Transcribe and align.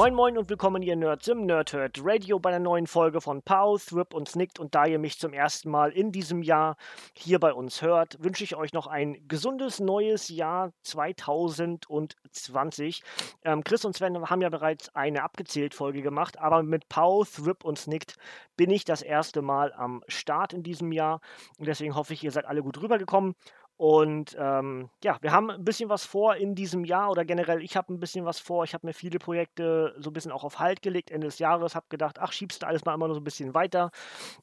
Moin 0.00 0.14
Moin 0.14 0.38
und 0.38 0.48
willkommen 0.48 0.80
ihr 0.80 0.96
Nerds 0.96 1.28
im 1.28 1.44
Nerdhurt 1.44 2.00
Radio 2.02 2.38
bei 2.38 2.48
einer 2.48 2.58
neuen 2.58 2.86
Folge 2.86 3.20
von 3.20 3.42
Pow, 3.42 3.78
Thrip 3.84 4.14
und 4.14 4.30
Snicked. 4.30 4.58
Und 4.58 4.74
da 4.74 4.86
ihr 4.86 4.98
mich 4.98 5.18
zum 5.18 5.34
ersten 5.34 5.68
Mal 5.68 5.92
in 5.92 6.10
diesem 6.10 6.40
Jahr 6.40 6.78
hier 7.12 7.38
bei 7.38 7.52
uns 7.52 7.82
hört, 7.82 8.16
wünsche 8.18 8.42
ich 8.42 8.56
euch 8.56 8.72
noch 8.72 8.86
ein 8.86 9.18
gesundes 9.28 9.78
neues 9.78 10.30
Jahr 10.30 10.72
2020. 10.84 13.02
Ähm, 13.44 13.62
Chris 13.62 13.84
und 13.84 13.94
Sven 13.94 14.30
haben 14.30 14.40
ja 14.40 14.48
bereits 14.48 14.88
eine 14.94 15.22
abgezählt 15.22 15.74
Folge 15.74 16.00
gemacht, 16.00 16.38
aber 16.38 16.62
mit 16.62 16.88
Pow, 16.88 17.30
Thrip 17.30 17.62
und 17.62 17.78
Snicked 17.78 18.16
bin 18.56 18.70
ich 18.70 18.86
das 18.86 19.02
erste 19.02 19.42
Mal 19.42 19.70
am 19.74 20.02
Start 20.08 20.54
in 20.54 20.62
diesem 20.62 20.92
Jahr. 20.92 21.20
Und 21.58 21.68
deswegen 21.68 21.94
hoffe 21.94 22.14
ich, 22.14 22.24
ihr 22.24 22.32
seid 22.32 22.46
alle 22.46 22.62
gut 22.62 22.80
rübergekommen 22.80 23.34
und 23.80 24.36
ähm, 24.38 24.90
ja, 25.02 25.16
wir 25.22 25.32
haben 25.32 25.50
ein 25.50 25.64
bisschen 25.64 25.88
was 25.88 26.04
vor 26.04 26.36
in 26.36 26.54
diesem 26.54 26.84
Jahr 26.84 27.10
oder 27.10 27.24
generell, 27.24 27.62
ich 27.62 27.78
habe 27.78 27.94
ein 27.94 27.98
bisschen 27.98 28.26
was 28.26 28.38
vor. 28.38 28.62
Ich 28.64 28.74
habe 28.74 28.86
mir 28.86 28.92
viele 28.92 29.18
Projekte 29.18 29.94
so 29.96 30.10
ein 30.10 30.12
bisschen 30.12 30.32
auch 30.32 30.44
auf 30.44 30.58
Halt 30.58 30.82
gelegt 30.82 31.10
Ende 31.10 31.28
des 31.28 31.38
Jahres, 31.38 31.74
habe 31.74 31.86
gedacht, 31.88 32.18
ach, 32.18 32.30
schiebst 32.30 32.60
du 32.60 32.66
alles 32.66 32.84
mal 32.84 32.92
immer 32.92 33.06
nur 33.06 33.14
so 33.14 33.22
ein 33.22 33.24
bisschen 33.24 33.54
weiter. 33.54 33.90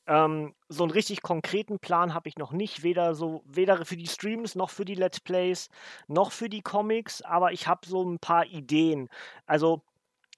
Ähm, 0.07 0.55
so 0.69 0.81
einen 0.81 0.91
richtig 0.91 1.21
konkreten 1.21 1.77
Plan 1.77 2.15
habe 2.15 2.27
ich 2.29 2.37
noch 2.39 2.51
nicht, 2.51 2.81
weder 2.81 3.13
so, 3.13 3.43
weder 3.45 3.85
für 3.85 3.95
die 3.95 4.07
Streams 4.07 4.55
noch 4.55 4.71
für 4.71 4.85
die 4.85 4.95
Let's 4.95 5.19
Plays, 5.19 5.69
noch 6.07 6.31
für 6.31 6.49
die 6.49 6.63
Comics, 6.63 7.21
aber 7.21 7.51
ich 7.51 7.67
habe 7.67 7.85
so 7.85 8.03
ein 8.03 8.17
paar 8.17 8.47
Ideen. 8.47 9.07
Also 9.45 9.83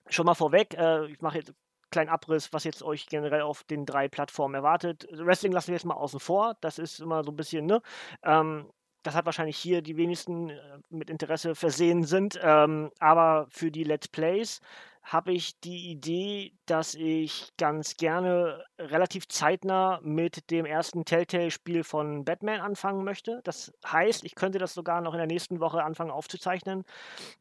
schon 0.09 0.25
mal 0.25 0.35
vorweg, 0.35 0.73
äh, 0.73 1.05
ich 1.05 1.21
mache 1.21 1.37
jetzt 1.37 1.53
kleinen 1.89 2.09
Abriss, 2.09 2.51
was 2.51 2.65
jetzt 2.65 2.83
euch 2.83 3.07
generell 3.07 3.43
auf 3.43 3.63
den 3.63 3.85
drei 3.85 4.09
Plattformen 4.09 4.55
erwartet. 4.55 5.07
Wrestling 5.11 5.53
lassen 5.53 5.69
wir 5.69 5.75
jetzt 5.75 5.85
mal 5.85 5.95
außen 5.95 6.19
vor. 6.19 6.57
Das 6.59 6.79
ist 6.79 6.99
immer 6.99 7.23
so 7.23 7.31
ein 7.31 7.37
bisschen, 7.37 7.65
ne? 7.65 7.81
Ähm, 8.23 8.69
das 9.03 9.15
hat 9.15 9.25
wahrscheinlich 9.25 9.57
hier 9.57 9.81
die 9.81 9.97
wenigsten 9.97 10.49
äh, 10.49 10.59
mit 10.89 11.09
Interesse 11.09 11.55
versehen 11.55 12.03
sind. 12.03 12.39
Ähm, 12.41 12.91
aber 12.99 13.47
für 13.49 13.71
die 13.71 13.83
Let's 13.83 14.07
Plays 14.07 14.61
habe 15.03 15.31
ich 15.31 15.59
die 15.59 15.89
Idee, 15.89 16.53
dass 16.69 16.93
ich 16.93 17.51
ganz 17.57 17.97
gerne 17.97 18.63
relativ 18.77 19.27
zeitnah 19.27 19.99
mit 20.03 20.51
dem 20.51 20.65
ersten 20.65 21.03
Telltale-Spiel 21.03 21.83
von 21.83 22.25
Batman 22.25 22.61
anfangen 22.61 23.03
möchte. 23.03 23.41
Das 23.43 23.73
heißt, 23.85 24.23
ich 24.23 24.35
könnte 24.35 24.59
das 24.59 24.75
sogar 24.75 25.01
noch 25.01 25.13
in 25.13 25.17
der 25.17 25.27
nächsten 25.27 25.59
Woche 25.59 25.83
anfangen 25.83 26.11
aufzuzeichnen, 26.11 26.85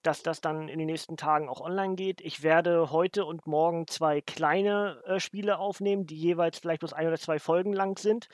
dass 0.03 0.23
das 0.23 0.41
dann 0.41 0.69
in 0.69 0.79
den 0.79 0.87
nächsten 0.87 1.19
Tagen 1.19 1.49
auch 1.49 1.61
online 1.61 1.95
geht. 1.95 2.23
Ich 2.23 2.43
werde 2.43 2.91
heute 2.91 3.27
und 3.27 3.47
morgen 3.47 3.87
zwei 3.87 4.23
kleine 4.23 5.03
äh, 5.05 5.21
Spiele 5.21 5.59
aufnehmen, 5.59 6.07
die 6.07 6.17
jeweils 6.17 6.59
vielleicht 6.59 6.81
bloß 6.81 6.95
ein 6.95 7.07
oder 7.07 7.19
zwei 7.19 7.39
Folgen 7.39 7.75
lang 7.75 7.99
sind. 7.99 8.29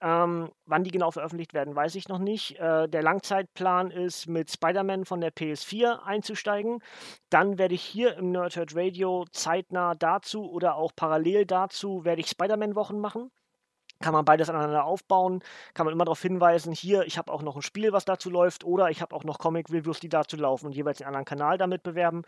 Ähm, 0.00 0.50
wann 0.64 0.84
die 0.84 0.90
genau 0.90 1.10
veröffentlicht 1.10 1.52
werden, 1.52 1.76
weiß 1.76 1.94
ich 1.96 2.08
noch 2.08 2.18
nicht. 2.18 2.58
Äh, 2.58 2.88
der 2.88 3.02
Langzeitplan 3.02 3.90
ist, 3.90 4.26
mit 4.26 4.50
Spider-Man 4.50 5.04
von 5.04 5.20
der 5.20 5.32
PS4 5.32 6.02
einzusteigen. 6.02 6.82
Dann 7.28 7.58
werde 7.58 7.74
ich 7.74 7.82
hier 7.82 8.16
im 8.16 8.30
Nerdhurt 8.30 8.74
Radio 8.74 9.26
zeitnah 9.32 9.94
dazu 9.94 10.29
oder 10.38 10.76
auch 10.76 10.92
parallel 10.94 11.46
dazu 11.46 12.04
werde 12.04 12.20
ich 12.20 12.28
Spider-Man-Wochen 12.28 12.98
machen. 12.98 13.30
Kann 14.02 14.14
man 14.14 14.24
beides 14.24 14.48
aneinander 14.48 14.84
aufbauen, 14.84 15.42
kann 15.74 15.84
man 15.84 15.92
immer 15.92 16.06
darauf 16.06 16.22
hinweisen, 16.22 16.72
hier, 16.72 17.02
ich 17.02 17.18
habe 17.18 17.30
auch 17.30 17.42
noch 17.42 17.56
ein 17.56 17.60
Spiel, 17.60 17.92
was 17.92 18.06
dazu 18.06 18.30
läuft, 18.30 18.64
oder 18.64 18.88
ich 18.88 19.02
habe 19.02 19.14
auch 19.14 19.24
noch 19.24 19.38
Comic-Reviews, 19.38 20.00
die 20.00 20.08
dazu 20.08 20.38
laufen 20.38 20.66
und 20.66 20.74
jeweils 20.74 20.98
den 20.98 21.06
anderen 21.06 21.26
Kanal 21.26 21.58
damit 21.58 21.82
bewerben. 21.82 22.22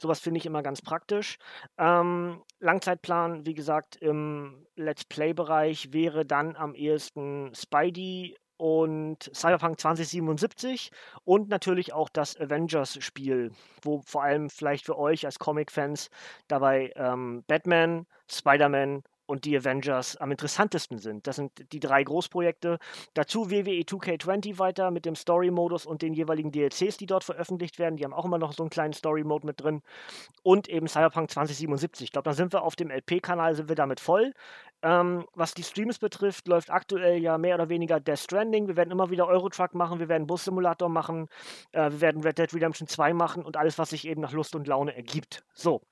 Sowas 0.00 0.20
finde 0.20 0.38
ich 0.38 0.46
immer 0.46 0.62
ganz 0.62 0.80
praktisch. 0.80 1.36
Ähm, 1.76 2.42
Langzeitplan, 2.60 3.44
wie 3.44 3.52
gesagt, 3.52 3.96
im 3.96 4.66
Let's 4.74 5.04
Play-Bereich 5.04 5.92
wäre 5.92 6.24
dann 6.24 6.56
am 6.56 6.74
ehesten 6.74 7.54
Spidey 7.54 8.34
und 8.58 9.30
Cyberpunk 9.34 9.80
2077 9.80 10.90
und 11.24 11.48
natürlich 11.48 11.94
auch 11.94 12.10
das 12.10 12.38
Avengers-Spiel, 12.38 13.52
wo 13.82 14.02
vor 14.02 14.24
allem 14.24 14.50
vielleicht 14.50 14.84
für 14.84 14.98
euch 14.98 15.24
als 15.24 15.38
Comic-Fans 15.38 16.10
dabei 16.48 16.92
ähm, 16.96 17.44
Batman, 17.46 18.06
Spider-Man 18.30 19.02
und 19.28 19.44
die 19.44 19.56
Avengers 19.56 20.16
am 20.16 20.30
interessantesten 20.30 20.98
sind. 20.98 21.26
Das 21.26 21.36
sind 21.36 21.52
die 21.72 21.80
drei 21.80 22.02
Großprojekte. 22.02 22.78
Dazu 23.12 23.50
WWE 23.50 23.82
2K20 23.82 24.58
weiter 24.58 24.90
mit 24.90 25.04
dem 25.04 25.14
Story-Modus 25.14 25.84
und 25.84 26.00
den 26.00 26.14
jeweiligen 26.14 26.50
DLCs, 26.50 26.96
die 26.96 27.04
dort 27.04 27.24
veröffentlicht 27.24 27.78
werden. 27.78 27.96
Die 27.96 28.04
haben 28.04 28.14
auch 28.14 28.24
immer 28.24 28.38
noch 28.38 28.54
so 28.54 28.62
einen 28.62 28.70
kleinen 28.70 28.94
Story-Mode 28.94 29.46
mit 29.46 29.62
drin. 29.62 29.82
Und 30.42 30.68
eben 30.68 30.88
Cyberpunk 30.88 31.30
2077. 31.30 32.04
Ich 32.04 32.12
glaube, 32.12 32.24
dann 32.24 32.34
sind 32.34 32.54
wir 32.54 32.62
auf 32.62 32.74
dem 32.74 32.90
LP-Kanal, 32.90 33.54
sind 33.54 33.68
wir 33.68 33.76
damit 33.76 34.00
voll. 34.00 34.32
Ähm, 34.82 35.26
was 35.34 35.54
die 35.54 35.64
Streams 35.64 35.98
betrifft, 35.98 36.46
läuft 36.46 36.70
aktuell 36.70 37.20
ja 37.20 37.36
mehr 37.36 37.56
oder 37.56 37.68
weniger 37.68 37.98
Death 37.98 38.20
Stranding. 38.20 38.68
Wir 38.68 38.76
werden 38.76 38.92
immer 38.92 39.10
wieder 39.10 39.26
Eurotruck 39.26 39.74
machen, 39.74 39.98
wir 39.98 40.08
werden 40.08 40.26
Bus-Simulator 40.26 40.88
machen, 40.88 41.28
äh, 41.72 41.90
wir 41.90 42.00
werden 42.00 42.22
Red 42.22 42.38
Dead 42.38 42.54
Redemption 42.54 42.86
2 42.86 43.12
machen 43.12 43.44
und 43.44 43.56
alles, 43.56 43.78
was 43.78 43.90
sich 43.90 44.06
eben 44.06 44.20
nach 44.20 44.32
Lust 44.32 44.54
und 44.54 44.68
Laune 44.68 44.94
ergibt. 44.94 45.44
So, 45.52 45.82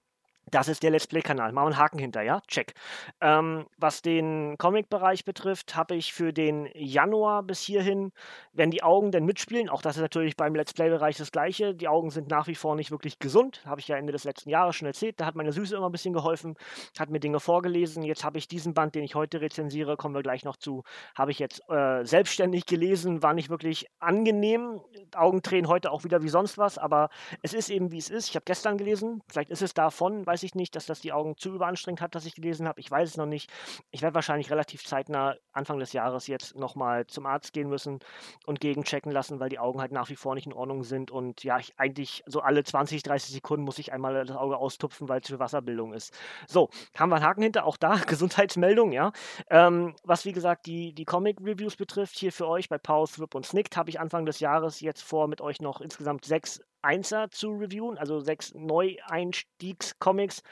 das 0.50 0.68
ist 0.68 0.82
der 0.82 0.90
Let's 0.90 1.06
Play-Kanal. 1.06 1.52
Machen 1.52 1.64
wir 1.64 1.74
einen 1.74 1.78
Haken 1.78 1.98
hinter, 1.98 2.22
ja? 2.22 2.40
Check. 2.46 2.74
Ähm, 3.20 3.66
was 3.78 4.02
den 4.02 4.56
Comic-Bereich 4.58 5.24
betrifft, 5.24 5.74
habe 5.74 5.96
ich 5.96 6.12
für 6.12 6.32
den 6.32 6.68
Januar 6.74 7.42
bis 7.42 7.60
hierhin, 7.60 8.12
wenn 8.52 8.70
die 8.70 8.82
Augen 8.82 9.10
denn 9.10 9.24
mitspielen, 9.24 9.68
auch 9.68 9.82
das 9.82 9.96
ist 9.96 10.02
natürlich 10.02 10.36
beim 10.36 10.54
Let's 10.54 10.72
Play-Bereich 10.72 11.16
das 11.16 11.32
Gleiche, 11.32 11.74
die 11.74 11.88
Augen 11.88 12.10
sind 12.10 12.28
nach 12.28 12.46
wie 12.46 12.54
vor 12.54 12.76
nicht 12.76 12.90
wirklich 12.90 13.18
gesund, 13.18 13.62
habe 13.66 13.80
ich 13.80 13.88
ja 13.88 13.96
Ende 13.96 14.12
des 14.12 14.24
letzten 14.24 14.50
Jahres 14.50 14.76
schon 14.76 14.86
erzählt. 14.86 15.20
Da 15.20 15.26
hat 15.26 15.34
meine 15.34 15.52
Süße 15.52 15.74
immer 15.74 15.88
ein 15.88 15.92
bisschen 15.92 16.14
geholfen, 16.14 16.54
hat 16.98 17.10
mir 17.10 17.20
Dinge 17.20 17.40
vorgelesen. 17.40 18.02
Jetzt 18.02 18.24
habe 18.24 18.38
ich 18.38 18.46
diesen 18.46 18.74
Band, 18.74 18.94
den 18.94 19.02
ich 19.02 19.14
heute 19.14 19.40
rezensiere, 19.40 19.96
kommen 19.96 20.14
wir 20.14 20.22
gleich 20.22 20.44
noch 20.44 20.56
zu, 20.56 20.84
habe 21.16 21.32
ich 21.32 21.38
jetzt 21.38 21.60
äh, 21.68 22.04
selbstständig 22.04 22.66
gelesen, 22.66 23.22
war 23.22 23.34
nicht 23.34 23.50
wirklich 23.50 23.86
angenehm. 23.98 24.80
Augen 25.14 25.42
drehen 25.42 25.68
heute 25.68 25.90
auch 25.90 26.04
wieder 26.04 26.22
wie 26.22 26.28
sonst 26.28 26.56
was, 26.56 26.78
aber 26.78 27.08
es 27.42 27.52
ist 27.52 27.68
eben 27.68 27.90
wie 27.90 27.98
es 27.98 28.10
ist. 28.10 28.28
Ich 28.28 28.36
habe 28.36 28.44
gestern 28.44 28.78
gelesen, 28.78 29.22
vielleicht 29.28 29.50
ist 29.50 29.62
es 29.62 29.74
davon, 29.74 30.26
weiß 30.26 30.35
ich 30.42 30.54
nicht, 30.54 30.76
dass 30.76 30.86
das 30.86 31.00
die 31.00 31.12
Augen 31.12 31.36
zu 31.36 31.54
überanstrengt 31.54 32.00
hat, 32.00 32.14
dass 32.14 32.26
ich 32.26 32.34
gelesen 32.34 32.66
habe. 32.68 32.80
Ich 32.80 32.90
weiß 32.90 33.10
es 33.10 33.16
noch 33.16 33.26
nicht. 33.26 33.50
Ich 33.90 34.02
werde 34.02 34.14
wahrscheinlich 34.14 34.50
relativ 34.50 34.84
zeitnah 34.84 35.36
Anfang 35.52 35.78
des 35.78 35.92
Jahres 35.92 36.26
jetzt 36.26 36.56
nochmal 36.56 37.06
zum 37.06 37.26
Arzt 37.26 37.52
gehen 37.52 37.68
müssen 37.68 38.00
und 38.46 38.60
gegenchecken 38.60 39.12
lassen, 39.12 39.40
weil 39.40 39.48
die 39.48 39.58
Augen 39.58 39.80
halt 39.80 39.92
nach 39.92 40.10
wie 40.10 40.16
vor 40.16 40.34
nicht 40.34 40.46
in 40.46 40.52
Ordnung 40.52 40.82
sind. 40.84 41.10
Und 41.10 41.44
ja, 41.44 41.58
ich 41.58 41.78
eigentlich 41.78 42.22
so 42.26 42.40
alle 42.40 42.64
20, 42.64 43.02
30 43.02 43.32
Sekunden 43.32 43.64
muss 43.64 43.78
ich 43.78 43.92
einmal 43.92 44.24
das 44.24 44.36
Auge 44.36 44.56
austupfen, 44.56 45.08
weil 45.08 45.20
es 45.20 45.28
für 45.28 45.38
Wasserbildung 45.38 45.92
ist. 45.92 46.12
So, 46.46 46.70
haben 46.96 47.10
wir 47.10 47.16
einen 47.16 47.24
Haken 47.24 47.42
hinter, 47.42 47.64
auch 47.64 47.76
da, 47.76 47.96
Gesundheitsmeldung, 48.06 48.92
ja. 48.92 49.12
Ähm, 49.50 49.94
was 50.04 50.24
wie 50.24 50.32
gesagt 50.32 50.66
die, 50.66 50.94
die 50.94 51.04
Comic-Reviews 51.04 51.76
betrifft, 51.76 52.18
hier 52.18 52.32
für 52.32 52.48
euch 52.48 52.68
bei 52.68 52.78
Power, 52.78 53.06
Thrip 53.06 53.34
und 53.34 53.46
Snicked 53.46 53.76
habe 53.76 53.90
ich 53.90 54.00
Anfang 54.00 54.26
des 54.26 54.40
Jahres 54.40 54.80
jetzt 54.80 55.02
vor, 55.02 55.28
mit 55.28 55.40
euch 55.40 55.60
noch 55.60 55.80
insgesamt 55.80 56.24
sechs 56.24 56.60
Einser 56.86 57.30
zu 57.30 57.50
reviewen, 57.50 57.98
also 57.98 58.20
sechs 58.20 58.54
Neueinstiegs-Comics, 58.54 60.42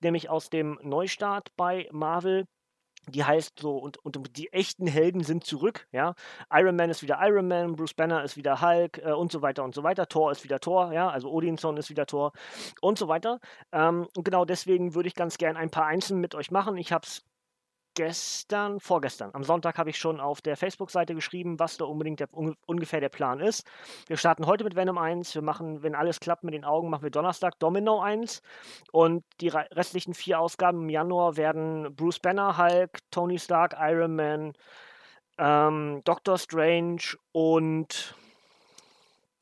nämlich 0.00 0.30
aus 0.30 0.48
dem 0.48 0.78
Neustart 0.82 1.48
bei 1.56 1.88
Marvel. 1.92 2.46
Die 3.08 3.24
heißt 3.24 3.58
so, 3.58 3.76
und, 3.78 3.96
und 4.04 4.36
die 4.36 4.52
echten 4.52 4.86
Helden 4.86 5.22
sind 5.24 5.44
zurück, 5.44 5.88
ja. 5.90 6.14
Iron 6.52 6.76
Man 6.76 6.90
ist 6.90 7.02
wieder 7.02 7.18
Iron 7.22 7.48
Man, 7.48 7.74
Bruce 7.74 7.94
Banner 7.94 8.22
ist 8.22 8.36
wieder 8.36 8.60
Hulk 8.60 8.98
äh, 8.98 9.12
und 9.12 9.32
so 9.32 9.42
weiter 9.42 9.64
und 9.64 9.74
so 9.74 9.82
weiter. 9.82 10.06
Thor 10.06 10.30
ist 10.30 10.44
wieder 10.44 10.60
Thor, 10.60 10.92
ja, 10.92 11.08
also 11.08 11.30
Odinson 11.30 11.76
ist 11.78 11.90
wieder 11.90 12.06
Thor 12.06 12.32
und 12.82 12.98
so 12.98 13.08
weiter. 13.08 13.40
Ähm, 13.72 14.06
und 14.16 14.24
genau 14.24 14.44
deswegen 14.44 14.94
würde 14.94 15.08
ich 15.08 15.14
ganz 15.14 15.38
gern 15.38 15.56
ein 15.56 15.70
paar 15.70 15.86
Einzelne 15.86 16.20
mit 16.20 16.34
euch 16.34 16.50
machen. 16.50 16.76
Ich 16.76 16.92
habe 16.92 17.06
es 17.06 17.24
gestern, 18.00 18.80
vorgestern, 18.80 19.28
am 19.34 19.44
Sonntag 19.44 19.76
habe 19.76 19.90
ich 19.90 19.98
schon 19.98 20.20
auf 20.20 20.40
der 20.40 20.56
Facebook-Seite 20.56 21.14
geschrieben, 21.14 21.58
was 21.58 21.76
da 21.76 21.84
unbedingt 21.84 22.20
der, 22.20 22.32
un, 22.32 22.56
ungefähr 22.64 22.98
der 22.98 23.10
Plan 23.10 23.40
ist. 23.40 23.66
Wir 24.06 24.16
starten 24.16 24.46
heute 24.46 24.64
mit 24.64 24.74
Venom 24.74 24.96
1. 24.96 25.34
Wir 25.34 25.42
machen, 25.42 25.82
wenn 25.82 25.94
alles 25.94 26.18
klappt 26.18 26.42
mit 26.42 26.54
den 26.54 26.64
Augen, 26.64 26.88
machen 26.88 27.02
wir 27.02 27.10
Donnerstag 27.10 27.58
Domino 27.58 28.00
1. 28.00 28.40
Und 28.90 29.22
die 29.42 29.48
restlichen 29.48 30.14
vier 30.14 30.40
Ausgaben 30.40 30.84
im 30.84 30.88
Januar 30.88 31.36
werden 31.36 31.94
Bruce 31.94 32.20
Banner, 32.20 32.56
Hulk, 32.56 33.00
Tony 33.10 33.38
Stark, 33.38 33.76
Iron 33.78 34.16
Man, 34.16 34.54
ähm, 35.36 36.00
Doctor 36.04 36.38
Strange 36.38 37.02
und 37.32 38.14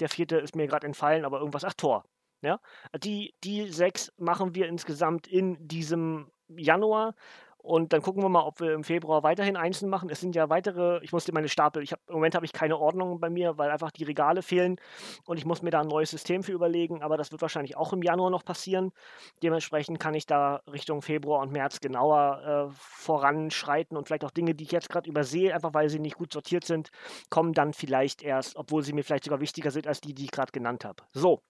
der 0.01 0.09
vierte 0.09 0.39
ist 0.39 0.57
mir 0.57 0.67
gerade 0.67 0.89
entfallen, 0.89 1.25
aber 1.25 1.39
irgendwas, 1.39 1.65
ach, 1.65 1.75
Thor. 1.75 2.05
Ja, 2.43 2.59
die, 3.05 3.35
die 3.45 3.69
sechs 3.69 4.13
machen 4.17 4.57
wir 4.57 4.67
insgesamt 4.67 5.29
in 5.29 5.69
diesem 5.69 6.33
Januar 6.49 7.15
Und 7.61 7.93
dann 7.93 8.03
gucken 8.03 8.23
wir 8.23 8.29
mal, 8.29 8.45
ob 8.45 8.61
wir 8.61 8.73
im 8.73 8.85
Februar 8.85 9.25
weiterhin 9.25 9.57
einzeln 9.57 9.91
machen. 9.91 10.09
Es 10.11 10.21
sind 10.21 10.35
ja 10.35 10.49
weitere, 10.49 11.01
ich 11.03 11.13
musste 11.13 11.33
meine 11.33 11.49
Stapel, 11.49 11.83
ich 11.83 11.93
hab, 11.93 12.01
im 12.09 12.15
Moment 12.15 12.35
habe 12.35 12.47
ich 12.47 12.53
keine 12.53 12.79
Ordnung 12.79 13.19
bei 13.21 13.31
mir, 13.31 13.59
weil 13.59 13.71
einfach 13.71 13.91
die 13.91 14.05
Regale 14.05 14.43
fehlen 14.43 14.77
und 15.27 15.39
ich 15.39 15.45
muss 15.45 15.61
mir 15.61 15.71
da 15.71 15.81
ein 15.81 15.89
neues 15.89 16.11
System 16.11 16.43
für 16.43 16.53
überlegen, 16.53 17.03
aber 17.03 17.17
das 17.17 17.33
wird 17.33 17.43
wahrscheinlich 17.43 17.77
auch 17.77 17.93
im 17.93 18.03
Januar 18.03 18.31
noch 18.31 18.45
passieren. 18.45 18.93
Dementsprechend 19.43 19.99
kann 19.99 20.15
ich 20.15 20.27
da 20.27 20.63
Richtung 20.71 21.03
Februar 21.03 21.43
und 21.43 21.53
März 21.53 21.81
genauer 21.81 22.71
äh, 22.71 22.75
voranschreiten 22.75 23.97
und 23.97 24.07
vielleicht 24.07 24.25
auch 24.25 24.31
Dinge, 24.31 24.55
die 24.55 24.65
ich 24.65 24.73
jetzt 24.73 24.89
gerade 24.89 25.11
übersehe, 25.11 25.53
einfach 25.53 25.75
weil 25.75 25.89
sie 25.89 25.99
nicht 25.99 26.17
gut 26.17 26.33
sortiert 26.33 26.65
sind, 26.65 26.91
kommen 27.29 27.53
dann 27.53 27.73
vielleicht 27.73 28.23
erst, 28.23 28.57
obwohl 28.57 28.83
sie 28.83 28.93
mir 28.93 29.03
vielleicht 29.03 29.25
sogar 29.25 29.41
wichtiger 29.41 29.73
sind 29.73 29.87
als 29.87 30.01
die, 30.01 30.15
die 30.15 30.25
ich 30.25 30.31
gerade 30.31 30.53
genannt 30.53 30.85
habe. 30.85 31.03
So, 31.13 31.43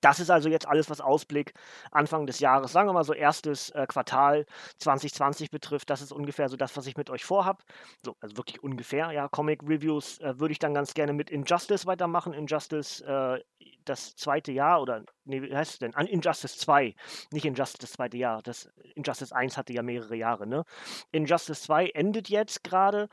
das 0.00 0.20
ist 0.20 0.30
also 0.30 0.48
jetzt 0.48 0.68
alles, 0.68 0.90
was 0.90 1.00
Ausblick 1.00 1.54
Anfang 1.90 2.26
des 2.26 2.40
Jahres, 2.40 2.72
sagen 2.72 2.88
wir 2.88 2.92
mal 2.92 3.04
so 3.04 3.12
erstes 3.14 3.70
äh, 3.70 3.86
Quartal 3.86 4.46
2020 4.78 5.50
betrifft. 5.50 5.90
Das 5.90 6.02
ist 6.02 6.12
ungefähr 6.12 6.48
so 6.48 6.56
das, 6.56 6.76
was 6.76 6.86
ich 6.86 6.96
mit 6.96 7.10
euch 7.10 7.24
vorhab. 7.24 7.62
So, 8.04 8.16
also 8.20 8.36
wirklich 8.36 8.62
ungefähr. 8.62 9.10
Ja, 9.12 9.28
Comic 9.28 9.62
Reviews 9.62 10.18
äh, 10.20 10.38
würde 10.38 10.52
ich 10.52 10.58
dann 10.58 10.74
ganz 10.74 10.94
gerne 10.94 11.12
mit 11.12 11.30
Injustice 11.30 11.86
weitermachen. 11.86 12.32
Injustice 12.32 13.00
äh, 13.02 13.40
das 13.84 14.14
zweite 14.16 14.52
Jahr 14.52 14.82
oder 14.82 15.04
nee, 15.26 15.42
wie 15.42 15.54
heißt 15.54 15.72
es 15.72 15.78
denn? 15.78 15.92
Injustice 15.92 16.58
2, 16.58 16.94
nicht 17.32 17.44
Injustice 17.44 17.78
das 17.78 17.92
zweite 17.92 18.16
Jahr. 18.16 18.42
Das 18.42 18.70
Injustice 18.94 19.32
1 19.32 19.56
hatte 19.56 19.72
ja 19.72 19.82
mehrere 19.82 20.16
Jahre, 20.16 20.46
ne? 20.46 20.64
Injustice 21.12 21.62
2 21.62 21.88
endet 21.90 22.28
jetzt 22.28 22.64
gerade 22.64 23.08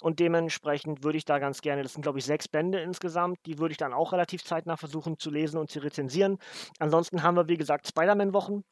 und 0.00 0.18
dementsprechend 0.20 1.04
würde 1.04 1.18
ich 1.18 1.24
da 1.24 1.38
ganz 1.38 1.60
gerne, 1.60 1.82
das 1.82 1.92
sind 1.92 2.02
glaube 2.02 2.18
ich 2.18 2.24
sechs 2.24 2.48
Bände 2.48 2.80
insgesamt, 2.80 3.38
die 3.46 3.58
würde 3.58 3.72
ich 3.72 3.78
dann 3.78 3.92
auch 3.92 4.12
relativ 4.12 4.44
zeitnah 4.44 4.76
versuchen 4.76 5.18
zu 5.18 5.30
lesen 5.30 5.58
und 5.58 5.70
zu 5.70 5.80
rezensieren. 5.80 6.38
Ansonsten 6.78 7.22
haben 7.22 7.36
wir, 7.36 7.48
wie 7.48 7.56
gesagt, 7.56 7.86
Spider-Man-Wochen. 7.88 8.64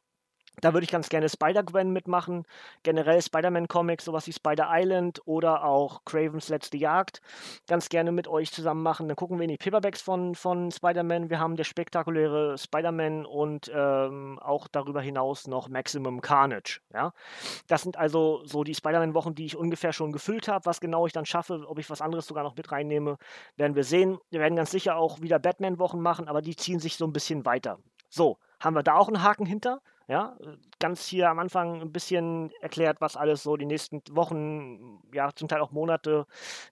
Da 0.59 0.73
würde 0.73 0.85
ich 0.85 0.91
ganz 0.91 1.09
gerne 1.09 1.29
Spider-Gwen 1.29 1.91
mitmachen, 1.91 2.43
generell 2.81 3.21
Spider-Man-Comics, 3.21 4.05
sowas 4.05 4.25
wie 4.25 4.33
Spider 4.33 4.67
Island 4.71 5.21
oder 5.25 5.63
auch 5.63 6.03
Cravens 6.03 6.49
letzte 6.49 6.77
Jagd. 6.77 7.21
Ganz 7.67 7.89
gerne 7.89 8.11
mit 8.11 8.27
euch 8.27 8.51
zusammen 8.51 8.81
machen. 8.81 9.07
Dann 9.07 9.15
gucken 9.15 9.37
wir 9.37 9.43
in 9.43 9.49
die 9.49 9.57
Paperbacks 9.57 10.01
von, 10.01 10.33
von 10.33 10.71
Spider-Man. 10.71 11.29
Wir 11.29 11.39
haben 11.39 11.57
der 11.57 11.63
spektakuläre 11.63 12.57
Spider-Man 12.57 13.27
und 13.27 13.71
ähm, 13.71 14.39
auch 14.39 14.67
darüber 14.67 14.99
hinaus 14.99 15.45
noch 15.45 15.69
Maximum 15.69 16.21
Carnage. 16.21 16.81
Ja? 16.91 17.13
Das 17.67 17.83
sind 17.83 17.97
also 17.97 18.41
so 18.43 18.63
die 18.63 18.73
Spider-Man-Wochen, 18.73 19.35
die 19.35 19.45
ich 19.45 19.57
ungefähr 19.57 19.93
schon 19.93 20.11
gefüllt 20.11 20.47
habe. 20.47 20.65
Was 20.65 20.79
genau 20.79 21.05
ich 21.05 21.13
dann 21.13 21.27
schaffe, 21.27 21.65
ob 21.67 21.77
ich 21.77 21.89
was 21.91 22.01
anderes 22.01 22.25
sogar 22.25 22.43
noch 22.43 22.55
mit 22.55 22.71
reinnehme, 22.71 23.17
werden 23.57 23.75
wir 23.75 23.83
sehen. 23.83 24.17
Wir 24.31 24.39
werden 24.39 24.55
ganz 24.55 24.71
sicher 24.71 24.95
auch 24.95 25.21
wieder 25.21 25.37
Batman-Wochen 25.37 26.01
machen, 26.01 26.27
aber 26.27 26.41
die 26.41 26.55
ziehen 26.55 26.79
sich 26.79 26.97
so 26.97 27.05
ein 27.05 27.13
bisschen 27.13 27.45
weiter. 27.45 27.77
So, 28.09 28.39
haben 28.59 28.75
wir 28.75 28.83
da 28.83 28.95
auch 28.95 29.07
einen 29.07 29.21
Haken 29.21 29.45
hinter? 29.45 29.81
Ja, 30.09 30.37
ganz 30.79 31.05
hier 31.05 31.29
am 31.29 31.39
Anfang 31.39 31.81
ein 31.81 31.91
bisschen 31.91 32.49
erklärt, 32.61 33.01
was 33.01 33.17
alles 33.17 33.43
so 33.43 33.57
die 33.57 33.65
nächsten 33.65 34.01
Wochen, 34.11 35.01
ja, 35.13 35.33
zum 35.35 35.49
Teil 35.49 35.59
auch 35.59 35.71
Monate 35.71 36.25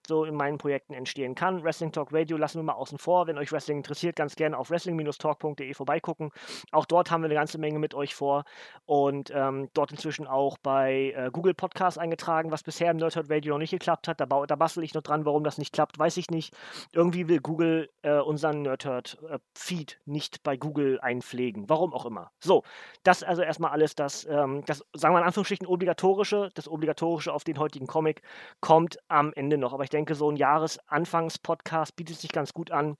so 0.06 0.24
in 0.24 0.34
meinen 0.34 0.56
Projekten 0.56 0.94
entstehen 0.94 1.34
kann. 1.34 1.62
Wrestling 1.62 1.92
Talk 1.92 2.14
Radio 2.14 2.38
lassen 2.38 2.60
wir 2.60 2.62
mal 2.62 2.72
außen 2.72 2.96
vor. 2.96 3.26
Wenn 3.26 3.36
euch 3.36 3.52
Wrestling 3.52 3.78
interessiert, 3.78 4.16
ganz 4.16 4.36
gerne 4.36 4.56
auf 4.56 4.70
wrestling-talk.de 4.70 5.74
vorbeigucken. 5.74 6.30
Auch 6.72 6.86
dort 6.86 7.10
haben 7.10 7.20
wir 7.20 7.26
eine 7.26 7.34
ganze 7.34 7.58
Menge 7.58 7.78
mit 7.78 7.94
euch 7.94 8.14
vor 8.14 8.44
und 8.86 9.30
ähm, 9.34 9.68
dort 9.74 9.90
inzwischen 9.90 10.26
auch 10.26 10.56
bei 10.56 11.12
äh, 11.14 11.30
Google 11.30 11.52
Podcasts 11.52 11.98
eingetragen, 11.98 12.50
was 12.50 12.62
bisher 12.62 12.90
im 12.90 12.96
Nerdhurt 12.96 13.28
Radio 13.28 13.52
noch 13.52 13.58
nicht 13.58 13.70
geklappt 13.70 14.08
hat. 14.08 14.18
Da, 14.18 14.24
da 14.24 14.56
bastel 14.56 14.82
ich 14.82 14.94
noch 14.94 15.02
dran, 15.02 15.26
warum 15.26 15.44
das 15.44 15.58
nicht 15.58 15.74
klappt, 15.74 15.98
weiß 15.98 16.16
ich 16.16 16.30
nicht. 16.30 16.54
Irgendwie 16.92 17.28
will 17.28 17.40
Google 17.40 17.90
äh, 18.00 18.18
unseren 18.18 18.62
Nerdhurt 18.62 19.18
äh, 19.28 19.38
Feed 19.54 20.00
nicht 20.06 20.42
bei 20.42 20.56
Google 20.56 21.00
einpflegen. 21.00 21.68
Warum 21.68 21.92
auch 21.92 22.06
immer. 22.06 22.30
So, 22.40 22.62
das 23.02 23.25
also 23.26 23.42
erstmal 23.42 23.70
alles 23.70 23.94
das, 23.94 24.26
ähm, 24.30 24.64
das, 24.66 24.84
sagen 24.94 25.14
wir 25.14 25.18
in 25.20 25.26
Anführungsstrichen, 25.26 25.66
obligatorische, 25.66 26.50
das 26.54 26.68
obligatorische 26.68 27.32
auf 27.32 27.44
den 27.44 27.58
heutigen 27.58 27.86
Comic 27.86 28.22
kommt 28.60 28.98
am 29.08 29.32
Ende 29.34 29.58
noch. 29.58 29.72
Aber 29.72 29.84
ich 29.84 29.90
denke, 29.90 30.14
so 30.14 30.30
ein 30.30 30.36
Jahresanfangs-Podcast 30.36 31.96
bietet 31.96 32.18
sich 32.18 32.32
ganz 32.32 32.52
gut 32.52 32.70
an, 32.70 32.96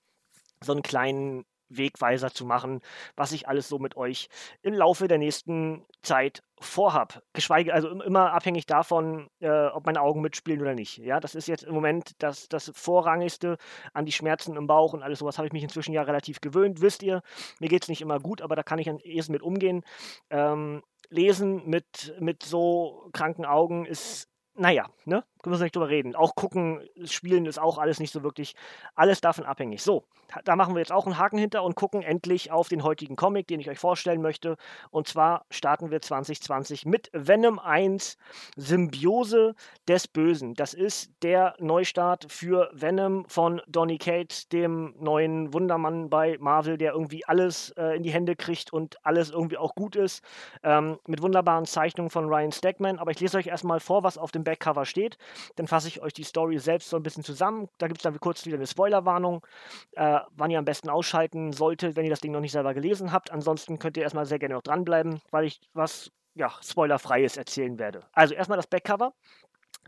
so 0.63 0.71
einen 0.73 0.81
kleinen 0.81 1.45
Wegweiser 1.69 2.31
zu 2.31 2.45
machen, 2.45 2.81
was 3.15 3.31
ich 3.31 3.47
alles 3.47 3.67
so 3.67 3.79
mit 3.79 3.97
euch 3.97 4.29
im 4.61 4.73
Laufe 4.73 5.07
der 5.07 5.17
nächsten 5.17 5.85
Zeit 6.01 6.43
vorhab. 6.59 7.21
Geschweige, 7.33 7.73
also 7.73 7.89
immer 8.01 8.33
abhängig 8.33 8.65
davon, 8.65 9.29
äh, 9.39 9.67
ob 9.67 9.85
meine 9.85 10.01
Augen 10.01 10.21
mitspielen 10.21 10.61
oder 10.61 10.73
nicht. 10.73 10.97
Ja, 10.97 11.19
das 11.19 11.35
ist 11.35 11.47
jetzt 11.47 11.63
im 11.63 11.73
Moment 11.73 12.11
das, 12.19 12.49
das 12.49 12.71
Vorrangigste 12.75 13.57
an 13.93 14.05
die 14.05 14.11
Schmerzen 14.11 14.55
im 14.55 14.67
Bauch 14.67 14.93
und 14.93 15.03
alles 15.03 15.19
sowas 15.19 15.37
habe 15.37 15.47
ich 15.47 15.53
mich 15.53 15.63
inzwischen 15.63 15.93
ja 15.93 16.01
relativ 16.01 16.41
gewöhnt. 16.41 16.81
Wisst 16.81 17.03
ihr, 17.03 17.21
mir 17.59 17.69
geht 17.69 17.83
es 17.83 17.89
nicht 17.89 18.01
immer 18.01 18.19
gut, 18.19 18.41
aber 18.41 18.55
da 18.55 18.63
kann 18.63 18.79
ich 18.79 18.89
am 18.89 18.99
ehesten 18.99 19.33
mit 19.33 19.41
umgehen. 19.41 19.83
Ähm, 20.29 20.83
lesen 21.09 21.67
mit, 21.67 22.15
mit 22.19 22.43
so 22.43 23.09
kranken 23.13 23.45
Augen 23.45 23.85
ist 23.85 24.29
naja, 24.57 24.89
ne? 25.05 25.23
Können 25.41 25.57
wir 25.57 25.63
nicht 25.63 25.75
drüber 25.75 25.89
reden. 25.89 26.15
Auch 26.15 26.35
gucken, 26.35 26.81
spielen 27.05 27.45
ist 27.45 27.59
auch 27.59 27.77
alles 27.77 27.99
nicht 27.99 28.11
so 28.11 28.23
wirklich, 28.23 28.55
alles 28.95 29.21
davon 29.21 29.45
abhängig. 29.45 29.81
So, 29.83 30.03
da 30.43 30.55
machen 30.55 30.75
wir 30.75 30.79
jetzt 30.79 30.91
auch 30.91 31.05
einen 31.05 31.17
Haken 31.17 31.37
hinter 31.37 31.63
und 31.63 31.75
gucken 31.75 32.01
endlich 32.01 32.51
auf 32.51 32.69
den 32.69 32.83
heutigen 32.83 33.15
Comic, 33.15 33.47
den 33.47 33.59
ich 33.59 33.69
euch 33.69 33.79
vorstellen 33.79 34.21
möchte. 34.21 34.57
Und 34.91 35.07
zwar 35.07 35.45
starten 35.49 35.91
wir 35.91 36.01
2020 36.01 36.85
mit 36.85 37.09
Venom 37.13 37.59
1, 37.59 38.17
Symbiose 38.55 39.55
des 39.87 40.07
Bösen. 40.07 40.53
Das 40.53 40.73
ist 40.73 41.11
der 41.21 41.55
Neustart 41.59 42.25
für 42.29 42.69
Venom 42.73 43.25
von 43.27 43.61
Donny 43.67 43.97
Cates, 43.97 44.49
dem 44.49 44.95
neuen 44.99 45.53
Wundermann 45.53 46.09
bei 46.09 46.37
Marvel, 46.39 46.77
der 46.77 46.93
irgendwie 46.93 47.25
alles 47.25 47.71
äh, 47.71 47.95
in 47.95 48.03
die 48.03 48.11
Hände 48.11 48.35
kriegt 48.35 48.73
und 48.73 48.97
alles 49.05 49.29
irgendwie 49.29 49.57
auch 49.57 49.75
gut 49.75 49.95
ist. 49.95 50.23
Ähm, 50.63 50.99
mit 51.07 51.21
wunderbaren 51.21 51.65
Zeichnungen 51.65 52.09
von 52.09 52.25
Ryan 52.25 52.51
Stegman. 52.51 52.99
Aber 52.99 53.11
ich 53.11 53.19
lese 53.19 53.37
euch 53.37 53.47
erstmal 53.47 53.79
vor, 53.79 54.03
was 54.03 54.17
auf 54.17 54.31
dem 54.31 54.43
Backcover 54.43 54.85
steht. 54.85 55.17
Dann 55.55 55.67
fasse 55.67 55.87
ich 55.87 56.01
euch 56.01 56.13
die 56.13 56.23
Story 56.23 56.59
selbst 56.59 56.89
so 56.89 56.97
ein 56.97 57.03
bisschen 57.03 57.23
zusammen. 57.23 57.69
Da 57.77 57.87
gibt 57.87 57.99
es 57.99 58.03
dann 58.03 58.19
kurz 58.19 58.45
wieder 58.45 58.57
eine 58.57 58.67
Spoilerwarnung, 58.67 59.45
äh, 59.93 60.19
wann 60.31 60.51
ihr 60.51 60.59
am 60.59 60.65
besten 60.65 60.89
ausschalten 60.89 61.53
solltet, 61.53 61.95
wenn 61.95 62.05
ihr 62.05 62.11
das 62.11 62.21
Ding 62.21 62.31
noch 62.31 62.41
nicht 62.41 62.51
selber 62.51 62.73
gelesen 62.73 63.11
habt. 63.11 63.31
Ansonsten 63.31 63.79
könnt 63.79 63.97
ihr 63.97 64.03
erstmal 64.03 64.25
sehr 64.25 64.39
gerne 64.39 64.55
noch 64.55 64.63
dranbleiben, 64.63 65.21
weil 65.31 65.45
ich 65.45 65.61
was 65.73 66.11
ja, 66.37 66.51
spoilerfreies 66.61 67.35
erzählen 67.37 67.77
werde. 67.79 68.05
Also 68.13 68.33
erstmal 68.35 68.57
das 68.57 68.67
Backcover. 68.67 69.13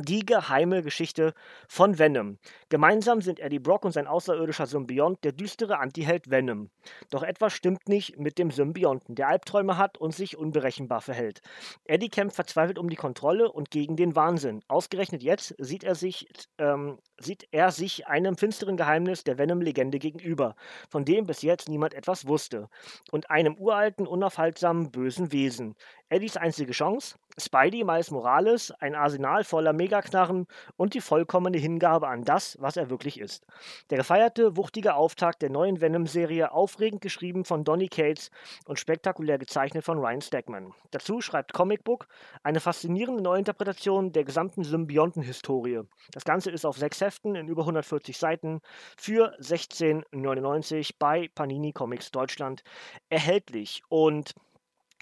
Die 0.01 0.25
geheime 0.25 0.81
Geschichte 0.81 1.33
von 1.67 1.99
Venom. 1.99 2.37
Gemeinsam 2.69 3.19
sind 3.19 3.41
Eddie 3.41 3.59
Brock 3.59 3.83
und 3.83 3.91
sein 3.91 4.07
außerirdischer 4.07 4.65
Symbiont 4.65 5.25
der 5.25 5.33
düstere 5.33 5.77
Antiheld 5.77 6.31
Venom. 6.31 6.69
Doch 7.09 7.21
etwas 7.21 7.51
stimmt 7.51 7.89
nicht 7.89 8.17
mit 8.17 8.37
dem 8.37 8.49
Symbionten, 8.49 9.15
der 9.15 9.27
Albträume 9.27 9.77
hat 9.77 9.97
und 9.97 10.15
sich 10.15 10.37
unberechenbar 10.37 11.01
verhält. 11.01 11.41
Eddie 11.83 12.07
kämpft 12.07 12.37
verzweifelt 12.37 12.79
um 12.79 12.89
die 12.89 12.95
Kontrolle 12.95 13.51
und 13.51 13.71
gegen 13.71 13.97
den 13.97 14.15
Wahnsinn. 14.15 14.61
Ausgerechnet 14.69 15.21
jetzt 15.21 15.53
sieht 15.57 15.83
er 15.83 15.95
sich, 15.95 16.29
ähm, 16.59 16.99
sieht 17.19 17.49
er 17.51 17.71
sich 17.71 18.07
einem 18.07 18.37
finsteren 18.37 18.77
Geheimnis 18.77 19.25
der 19.25 19.37
Venom-Legende 19.37 19.99
gegenüber, 19.99 20.55
von 20.89 21.03
dem 21.03 21.25
bis 21.25 21.41
jetzt 21.41 21.67
niemand 21.67 21.93
etwas 21.93 22.25
wusste. 22.25 22.69
Und 23.11 23.29
einem 23.29 23.57
uralten, 23.57 24.07
unaufhaltsamen, 24.07 24.91
bösen 24.91 25.33
Wesen. 25.33 25.75
Eddies 26.09 26.37
einzige 26.37 26.71
Chance? 26.71 27.19
Spidey 27.37 27.83
Miles 27.83 28.09
Morales, 28.09 28.71
ein 28.79 28.95
Arsenal 28.95 29.43
voller 29.43 29.73
Megaknarren 29.73 30.47
und 30.75 30.95
die 30.95 31.01
vollkommene 31.01 31.57
Hingabe 31.57 32.07
an 32.07 32.23
das, 32.23 32.57
was 32.59 32.77
er 32.77 32.89
wirklich 32.89 33.19
ist. 33.19 33.45
Der 33.91 33.99
gefeierte, 33.99 34.57
wuchtige 34.57 34.95
Auftakt 34.95 35.43
der 35.43 35.51
neuen 35.51 35.81
Venom-Serie, 35.81 36.51
aufregend 36.51 37.01
geschrieben 37.01 37.45
von 37.45 37.63
Donny 37.63 37.87
Cates 37.87 38.31
und 38.65 38.79
spektakulär 38.79 39.37
gezeichnet 39.37 39.85
von 39.85 39.99
Ryan 39.99 40.21
Stegman. 40.21 40.73
Dazu 40.89 41.21
schreibt 41.21 41.53
Comic 41.53 41.83
Book 41.83 42.07
eine 42.41 42.59
faszinierende 42.59 43.21
Neuinterpretation 43.21 44.11
der 44.11 44.23
gesamten 44.23 44.63
Symbionten-Historie. 44.63 45.81
Das 46.11 46.25
Ganze 46.25 46.49
ist 46.49 46.65
auf 46.65 46.77
sechs 46.77 46.99
Heften 47.01 47.35
in 47.35 47.47
über 47.47 47.61
140 47.61 48.17
Seiten 48.17 48.61
für 48.97 49.39
16,99 49.39 50.95
bei 50.97 51.29
Panini 51.35 51.71
Comics 51.71 52.11
Deutschland 52.11 52.63
erhältlich. 53.09 53.83
Und 53.89 54.33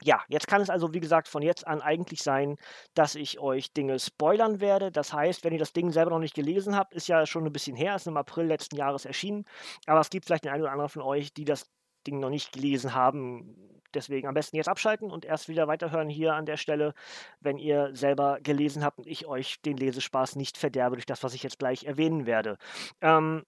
ja, 0.03 0.21
jetzt 0.27 0.47
kann 0.47 0.61
es 0.61 0.69
also, 0.69 0.93
wie 0.93 0.99
gesagt, 0.99 1.27
von 1.27 1.41
jetzt 1.41 1.65
an 1.65 1.81
eigentlich 1.81 2.21
sein, 2.21 2.57
dass 2.93 3.15
ich 3.15 3.39
euch 3.39 3.73
Dinge 3.73 3.99
spoilern 3.99 4.59
werde. 4.59 4.91
Das 4.91 5.11
heißt, 5.11 5.43
wenn 5.43 5.53
ihr 5.53 5.59
das 5.59 5.73
Ding 5.73 5.91
selber 5.91 6.11
noch 6.11 6.19
nicht 6.19 6.35
gelesen 6.35 6.75
habt, 6.75 6.93
ist 6.93 7.07
ja 7.07 7.25
schon 7.25 7.45
ein 7.45 7.53
bisschen 7.53 7.75
her, 7.75 7.95
ist 7.95 8.07
im 8.07 8.17
April 8.17 8.45
letzten 8.45 8.75
Jahres 8.75 9.05
erschienen. 9.05 9.45
Aber 9.87 9.99
es 9.99 10.09
gibt 10.09 10.25
vielleicht 10.25 10.45
den 10.45 10.51
einen 10.51 10.63
oder 10.63 10.71
anderen 10.71 10.89
von 10.89 11.01
euch, 11.01 11.33
die 11.33 11.45
das 11.45 11.69
Ding 12.05 12.19
noch 12.19 12.29
nicht 12.29 12.51
gelesen 12.51 12.93
haben. 12.93 13.81
Deswegen 13.93 14.27
am 14.27 14.35
besten 14.35 14.57
jetzt 14.57 14.67
abschalten 14.69 15.09
und 15.09 15.25
erst 15.25 15.49
wieder 15.49 15.67
weiterhören 15.67 16.09
hier 16.09 16.35
an 16.35 16.45
der 16.45 16.57
Stelle, 16.57 16.93
wenn 17.39 17.57
ihr 17.57 17.95
selber 17.95 18.39
gelesen 18.41 18.83
habt 18.83 18.99
und 18.99 19.07
ich 19.07 19.25
euch 19.25 19.61
den 19.61 19.77
Lesespaß 19.77 20.35
nicht 20.35 20.57
verderbe 20.57 20.97
durch 20.97 21.05
das, 21.05 21.23
was 21.23 21.33
ich 21.33 21.41
jetzt 21.41 21.57
gleich 21.57 21.85
erwähnen 21.85 22.25
werde. 22.25 22.57
Ähm, 23.01 23.43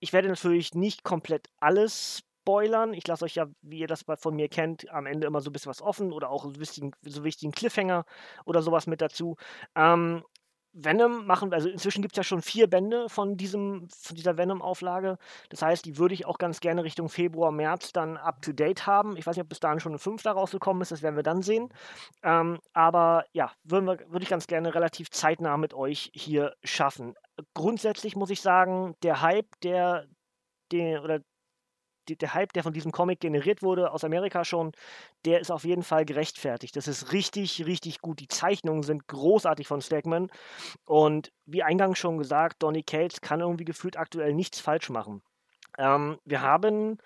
ich 0.00 0.12
werde 0.12 0.28
natürlich 0.28 0.74
nicht 0.74 1.02
komplett 1.02 1.48
alles 1.58 2.22
spoilern. 2.44 2.92
Ich 2.92 3.06
lasse 3.06 3.24
euch 3.24 3.36
ja, 3.36 3.46
wie 3.62 3.78
ihr 3.78 3.86
das 3.86 4.04
von 4.18 4.36
mir 4.36 4.48
kennt, 4.48 4.90
am 4.90 5.06
Ende 5.06 5.26
immer 5.26 5.40
so 5.40 5.50
ein 5.50 5.52
bisschen 5.52 5.70
was 5.70 5.80
offen 5.80 6.12
oder 6.12 6.30
auch 6.30 6.44
so 6.44 6.60
wichtigen, 6.60 6.92
so 7.02 7.24
wichtigen 7.24 7.52
Cliffhanger 7.52 8.04
oder 8.44 8.62
sowas 8.62 8.86
mit 8.86 9.00
dazu. 9.00 9.36
Ähm, 9.74 10.22
Venom 10.76 11.24
machen, 11.24 11.54
also 11.54 11.68
inzwischen 11.68 12.02
gibt 12.02 12.14
es 12.14 12.16
ja 12.16 12.24
schon 12.24 12.42
vier 12.42 12.68
Bände 12.68 13.08
von, 13.08 13.36
diesem, 13.36 13.88
von 13.88 14.16
dieser 14.16 14.36
Venom-Auflage. 14.36 15.18
Das 15.48 15.62
heißt, 15.62 15.84
die 15.84 15.98
würde 15.98 16.14
ich 16.14 16.26
auch 16.26 16.36
ganz 16.36 16.58
gerne 16.58 16.82
Richtung 16.82 17.08
Februar, 17.08 17.52
März 17.52 17.92
dann 17.92 18.16
up 18.16 18.42
to 18.42 18.52
date 18.52 18.84
haben. 18.86 19.16
Ich 19.16 19.24
weiß 19.24 19.36
nicht, 19.36 19.44
ob 19.44 19.48
bis 19.48 19.60
dahin 19.60 19.78
schon 19.78 19.92
ein 19.92 20.00
fünfter 20.00 20.32
rausgekommen 20.32 20.82
ist, 20.82 20.90
das 20.90 21.02
werden 21.02 21.14
wir 21.14 21.22
dann 21.22 21.42
sehen. 21.42 21.68
Ähm, 22.24 22.58
aber 22.72 23.24
ja, 23.32 23.52
würde 23.62 24.04
würd 24.08 24.22
ich 24.24 24.28
ganz 24.28 24.48
gerne 24.48 24.74
relativ 24.74 25.10
zeitnah 25.10 25.56
mit 25.56 25.74
euch 25.74 26.10
hier 26.12 26.54
schaffen. 26.64 27.14
Grundsätzlich 27.54 28.16
muss 28.16 28.30
ich 28.30 28.40
sagen, 28.40 28.96
der 29.04 29.22
Hype, 29.22 29.48
der, 29.62 30.06
der 30.72 31.04
oder 31.04 31.20
die, 32.08 32.16
der 32.16 32.34
Hype, 32.34 32.52
der 32.52 32.62
von 32.62 32.72
diesem 32.72 32.92
Comic 32.92 33.20
generiert 33.20 33.62
wurde, 33.62 33.92
aus 33.92 34.04
Amerika 34.04 34.44
schon, 34.44 34.72
der 35.24 35.40
ist 35.40 35.50
auf 35.50 35.64
jeden 35.64 35.82
Fall 35.82 36.04
gerechtfertigt. 36.04 36.76
Das 36.76 36.88
ist 36.88 37.12
richtig, 37.12 37.66
richtig 37.66 38.00
gut. 38.00 38.20
Die 38.20 38.28
Zeichnungen 38.28 38.82
sind 38.82 39.08
großartig 39.08 39.66
von 39.66 39.80
Stegman. 39.80 40.30
Und 40.86 41.32
wie 41.46 41.62
eingangs 41.62 41.98
schon 41.98 42.18
gesagt, 42.18 42.62
Donny 42.62 42.82
Cates 42.82 43.20
kann 43.20 43.40
irgendwie 43.40 43.64
gefühlt 43.64 43.96
aktuell 43.96 44.34
nichts 44.34 44.60
falsch 44.60 44.90
machen. 44.90 45.22
Ähm, 45.78 46.18
wir 46.24 46.42
haben 46.42 46.98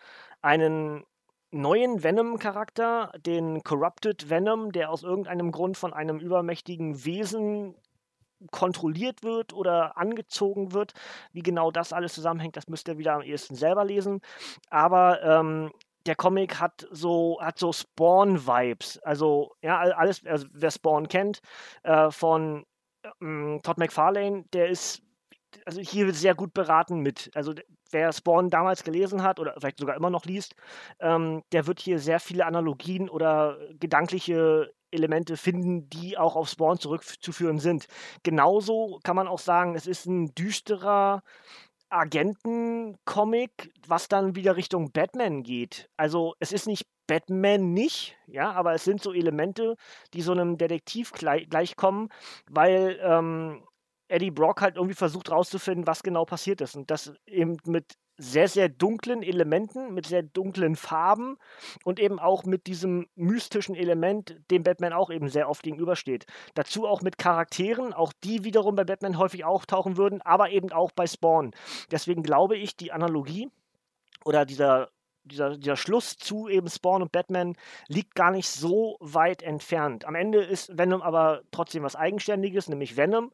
einen 0.43 1.05
neuen 1.51 2.03
Venom-Charakter, 2.03 3.13
den 3.19 3.63
Corrupted 3.63 4.29
Venom, 4.29 4.73
der 4.73 4.91
aus 4.91 5.03
irgendeinem 5.03 5.51
Grund 5.51 5.77
von 5.77 5.93
einem 5.93 6.19
übermächtigen 6.19 7.05
Wesen 7.05 7.75
kontrolliert 8.51 9.23
wird 9.23 9.53
oder 9.53 9.97
angezogen 9.97 10.73
wird. 10.73 10.93
Wie 11.33 11.43
genau 11.43 11.71
das 11.71 11.93
alles 11.93 12.15
zusammenhängt, 12.15 12.57
das 12.57 12.69
müsst 12.69 12.89
ihr 12.89 12.99
wieder 12.99 13.15
am 13.15 13.23
ehesten 13.23 13.55
selber 13.55 13.85
lesen. 13.85 14.21
Aber 14.71 15.23
ähm, 15.23 15.71
der 16.07 16.17
Comic 16.17 16.61
hat 16.61 16.87
so, 16.91 17.39
hat 17.41 17.59
so 17.59 17.73
Spawn-Vibes. 17.73 18.99
Also, 19.03 19.55
ja, 19.63 19.79
alles, 19.79 20.25
also 20.27 20.47
wer 20.53 20.71
Spawn 20.71 21.09
kennt, 21.09 21.41
äh, 21.83 22.11
von 22.11 22.65
ähm, 23.21 23.61
Todd 23.63 23.79
McFarlane, 23.79 24.45
der 24.53 24.69
ist 24.69 25.03
also 25.65 25.81
hier 25.81 26.13
sehr 26.15 26.35
gut 26.35 26.55
beraten 26.55 27.01
mit. 27.01 27.31
Also 27.35 27.55
wer 27.91 28.13
Spawn 28.13 28.51
damals 28.51 28.85
gelesen 28.85 29.23
hat 29.23 29.41
oder 29.41 29.55
vielleicht 29.59 29.79
sogar 29.79 29.97
immer 29.97 30.11
noch 30.11 30.25
liest, 30.25 30.55
ähm, 31.01 31.43
der 31.53 31.67
wird 31.67 31.81
hier 31.81 31.99
sehr 31.99 32.21
viele 32.21 32.47
Analogien 32.47 33.09
oder 33.09 33.59
gedankliche 33.81 34.73
Elemente 34.91 35.37
finden, 35.37 35.89
die 35.91 36.17
auch 36.17 36.37
auf 36.37 36.49
Spawn 36.49 36.79
zurückzuführen 36.79 37.59
sind. 37.59 37.87
Genauso 38.23 39.01
kann 39.03 39.17
man 39.17 39.29
auch 39.29 39.39
sagen, 39.39 39.75
es 39.75 39.87
ist 39.87 40.07
ein 40.07 40.35
düsterer 40.35 41.23
Agenten-Comic, 41.91 43.73
was 43.87 44.09
dann 44.09 44.35
wieder 44.35 44.57
Richtung 44.57 44.93
Batman 44.93 45.43
geht. 45.43 45.89
Also 45.97 46.35
es 46.39 46.53
ist 46.53 46.67
nicht 46.67 46.87
Batman 47.07 47.73
nicht, 47.73 48.17
ja, 48.27 48.53
aber 48.53 48.75
es 48.75 48.85
sind 48.85 49.03
so 49.03 49.13
Elemente, 49.13 49.77
die 50.13 50.21
so 50.21 50.33
einem 50.33 50.59
Detektiv 50.59 51.13
gleich, 51.13 51.49
gleichkommen, 51.49 52.11
weil 52.51 52.99
ähm, 53.03 53.65
Eddie 54.09 54.31
Brock 54.31 54.61
halt 54.61 54.77
irgendwie 54.77 54.95
versucht 54.95 55.31
rauszufinden, 55.31 55.87
was 55.87 56.03
genau 56.03 56.25
passiert 56.25 56.61
ist. 56.61 56.77
Und 56.77 56.91
das 56.91 57.13
eben 57.27 57.59
mit 57.67 57.95
sehr, 58.19 58.49
sehr 58.49 58.69
dunklen 58.69 59.23
Elementen, 59.23 59.95
mit 59.95 60.07
sehr 60.07 60.23
dunklen 60.23 60.75
Farben 60.75 61.39
und 61.85 62.01
eben 62.01 62.19
auch 62.19 62.45
mit 62.45 62.67
diesem 62.67 63.07
mystischen 63.15 63.77
Element, 63.77 64.41
dem 64.51 64.65
Batman 64.65 64.93
auch 64.93 65.11
eben 65.11 65.29
sehr 65.29 65.49
oft 65.49 65.63
gegenübersteht. 65.63 66.27
Dazu 66.55 66.87
auch 66.87 67.01
mit 67.01 67.17
Charakteren, 67.17 67.93
auch 67.93 68.13
die 68.25 68.43
wiederum 68.43 68.75
bei 68.75 68.85
Batman 68.85 69.19
häufig 69.19 69.45
auftauchen 69.45 69.97
würden, 69.97 70.21
aber 70.23 70.51
eben 70.51 70.73
auch 70.73 70.91
bei 70.91 71.07
Spawn. 71.07 71.53
Deswegen 71.93 72.25
glaube 72.25 72.57
ich, 72.57 72.77
die 72.77 72.91
Analogie 72.91 73.51
oder 74.25 74.45
dieser 74.45 74.89
dieser, 75.29 75.57
dieser 75.57 75.77
Schluss 75.77 76.17
zu 76.17 76.49
eben 76.49 76.69
Spawn 76.69 77.03
und 77.03 77.13
Batman 77.13 77.55
liegt 77.87 78.15
gar 78.15 78.31
nicht 78.31 78.49
so 78.49 78.97
weit 79.01 79.43
entfernt. 79.43 80.05
Am 80.05 80.15
Ende 80.15 80.43
ist 80.43 80.77
Venom 80.77 81.03
aber 81.03 81.43
trotzdem 81.51 81.83
was 81.83 81.97
Eigenständiges, 81.97 82.69
nämlich 82.69 82.97
Venom. 82.97 83.31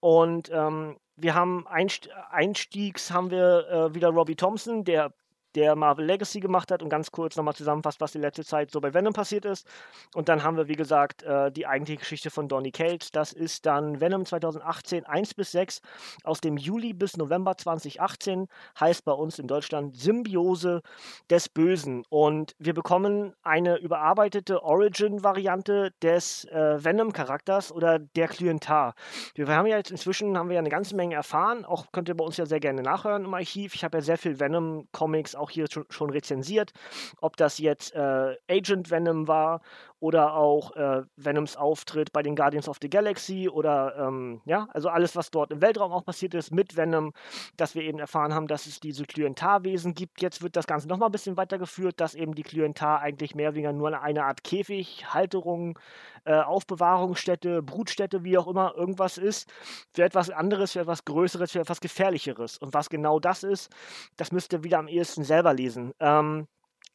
Und 0.00 0.50
ähm, 0.52 0.96
wir 1.16 1.34
haben 1.34 1.66
Einstiegs 1.66 3.10
haben 3.10 3.30
wir 3.30 3.68
äh, 3.68 3.94
wieder 3.94 4.08
Robbie 4.08 4.36
Thompson, 4.36 4.84
der 4.84 5.12
der 5.54 5.76
Marvel 5.76 6.04
Legacy 6.04 6.40
gemacht 6.40 6.70
hat 6.70 6.82
und 6.82 6.88
ganz 6.88 7.10
kurz 7.10 7.36
nochmal 7.36 7.54
zusammenfasst, 7.54 8.00
was 8.00 8.12
die 8.12 8.18
letzte 8.18 8.44
Zeit 8.44 8.70
so 8.70 8.80
bei 8.80 8.94
Venom 8.94 9.12
passiert 9.12 9.44
ist. 9.44 9.66
Und 10.14 10.28
dann 10.28 10.42
haben 10.42 10.56
wir, 10.56 10.68
wie 10.68 10.76
gesagt, 10.76 11.22
äh, 11.22 11.50
die 11.50 11.66
eigentliche 11.66 12.00
Geschichte 12.00 12.30
von 12.30 12.48
Donny 12.48 12.70
Cates. 12.70 13.10
Das 13.10 13.32
ist 13.32 13.66
dann 13.66 14.00
Venom 14.00 14.24
2018 14.24 15.06
1 15.06 15.34
bis 15.34 15.52
6 15.52 15.80
aus 16.24 16.40
dem 16.40 16.56
Juli 16.56 16.92
bis 16.92 17.16
November 17.16 17.56
2018. 17.56 18.48
Heißt 18.78 19.04
bei 19.04 19.12
uns 19.12 19.38
in 19.38 19.46
Deutschland 19.46 19.96
Symbiose 19.96 20.82
des 21.30 21.48
Bösen. 21.48 22.04
Und 22.08 22.54
wir 22.58 22.74
bekommen 22.74 23.34
eine 23.42 23.78
überarbeitete 23.78 24.62
Origin-Variante 24.62 25.92
des 26.02 26.44
äh, 26.44 26.84
Venom-Charakters 26.84 27.72
oder 27.72 27.98
der 27.98 28.28
Klientar. 28.28 28.94
Wir 29.34 29.48
haben 29.48 29.66
ja 29.66 29.76
jetzt 29.76 29.90
inzwischen 29.90 30.36
haben 30.36 30.48
wir 30.48 30.54
ja 30.54 30.60
eine 30.60 30.68
ganze 30.68 30.96
Menge 30.96 31.14
erfahren. 31.14 31.64
Auch 31.64 31.86
könnt 31.92 32.08
ihr 32.08 32.16
bei 32.16 32.24
uns 32.24 32.36
ja 32.36 32.46
sehr 32.46 32.60
gerne 32.60 32.82
nachhören 32.82 33.24
im 33.24 33.34
Archiv. 33.34 33.74
Ich 33.74 33.84
habe 33.84 33.98
ja 33.98 34.02
sehr 34.02 34.18
viel 34.18 34.38
Venom-Comics 34.38 35.34
auch 35.38 35.50
hier 35.50 35.66
schon, 35.70 35.86
schon 35.90 36.10
rezensiert, 36.10 36.72
ob 37.20 37.36
das 37.36 37.58
jetzt 37.58 37.94
äh, 37.94 38.36
Agent 38.48 38.90
Venom 38.90 39.28
war 39.28 39.60
oder 40.00 40.34
auch 40.34 40.76
äh, 40.76 41.02
Venoms 41.16 41.56
Auftritt 41.56 42.12
bei 42.12 42.22
den 42.22 42.36
Guardians 42.36 42.68
of 42.68 42.78
the 42.80 42.88
Galaxy 42.88 43.48
oder 43.48 43.96
ähm, 43.98 44.40
ja, 44.44 44.68
also 44.72 44.88
alles, 44.88 45.16
was 45.16 45.30
dort 45.30 45.50
im 45.50 45.60
Weltraum 45.60 45.92
auch 45.92 46.04
passiert 46.04 46.34
ist 46.34 46.52
mit 46.52 46.76
Venom, 46.76 47.12
dass 47.56 47.74
wir 47.74 47.82
eben 47.82 47.98
erfahren 47.98 48.32
haben, 48.32 48.46
dass 48.46 48.66
es 48.66 48.80
diese 48.80 49.04
Klientarwesen 49.04 49.94
gibt. 49.94 50.22
Jetzt 50.22 50.42
wird 50.42 50.56
das 50.56 50.66
Ganze 50.66 50.88
nochmal 50.88 51.08
ein 51.08 51.12
bisschen 51.12 51.36
weitergeführt, 51.36 52.00
dass 52.00 52.14
eben 52.14 52.34
die 52.34 52.42
Klientar 52.42 53.00
eigentlich 53.00 53.34
mehr 53.34 53.48
oder 53.48 53.56
weniger 53.56 53.72
nur 53.72 54.00
eine 54.00 54.24
Art 54.24 54.44
Käfig, 54.44 55.12
Halterung, 55.12 55.78
äh, 56.24 56.40
Aufbewahrungsstätte, 56.40 57.62
Brutstätte, 57.62 58.22
wie 58.22 58.38
auch 58.38 58.46
immer, 58.46 58.74
irgendwas 58.76 59.18
ist, 59.18 59.50
für 59.94 60.04
etwas 60.04 60.30
anderes, 60.30 60.72
für 60.72 60.80
etwas 60.80 61.04
Größeres, 61.04 61.52
für 61.52 61.60
etwas 61.60 61.80
Gefährlicheres. 61.80 62.58
Und 62.58 62.74
was 62.74 62.88
genau 62.88 63.18
das 63.18 63.42
ist, 63.42 63.70
das 64.16 64.30
müsst 64.30 64.52
ihr 64.52 64.62
wieder 64.62 64.78
am 64.78 64.88
ehesten 64.88 65.24
selber 65.24 65.54
lesen. 65.54 65.92
Ähm, 66.00 66.46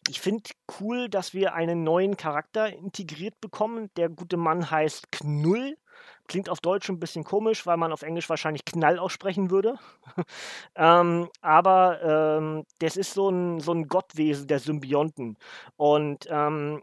ich 0.09 0.21
finde 0.21 0.49
cool, 0.79 1.09
dass 1.09 1.33
wir 1.33 1.53
einen 1.53 1.83
neuen 1.83 2.17
Charakter 2.17 2.67
integriert 2.71 3.39
bekommen. 3.41 3.89
Der 3.95 4.09
gute 4.09 4.37
Mann 4.37 4.69
heißt 4.69 5.11
Knull. 5.11 5.77
Klingt 6.27 6.49
auf 6.49 6.59
Deutsch 6.59 6.89
ein 6.89 6.99
bisschen 6.99 7.23
komisch, 7.23 7.65
weil 7.65 7.77
man 7.77 7.91
auf 7.91 8.01
Englisch 8.01 8.29
wahrscheinlich 8.29 8.65
Knall 8.65 8.99
aussprechen 8.99 9.51
würde. 9.51 9.75
ähm, 10.75 11.29
aber 11.41 12.01
ähm, 12.39 12.65
das 12.79 12.97
ist 12.97 13.13
so 13.13 13.29
ein, 13.29 13.59
so 13.59 13.73
ein 13.73 13.87
Gottwesen 13.87 14.47
der 14.47 14.59
Symbionten. 14.59 15.37
Und 15.75 16.27
ähm, 16.29 16.81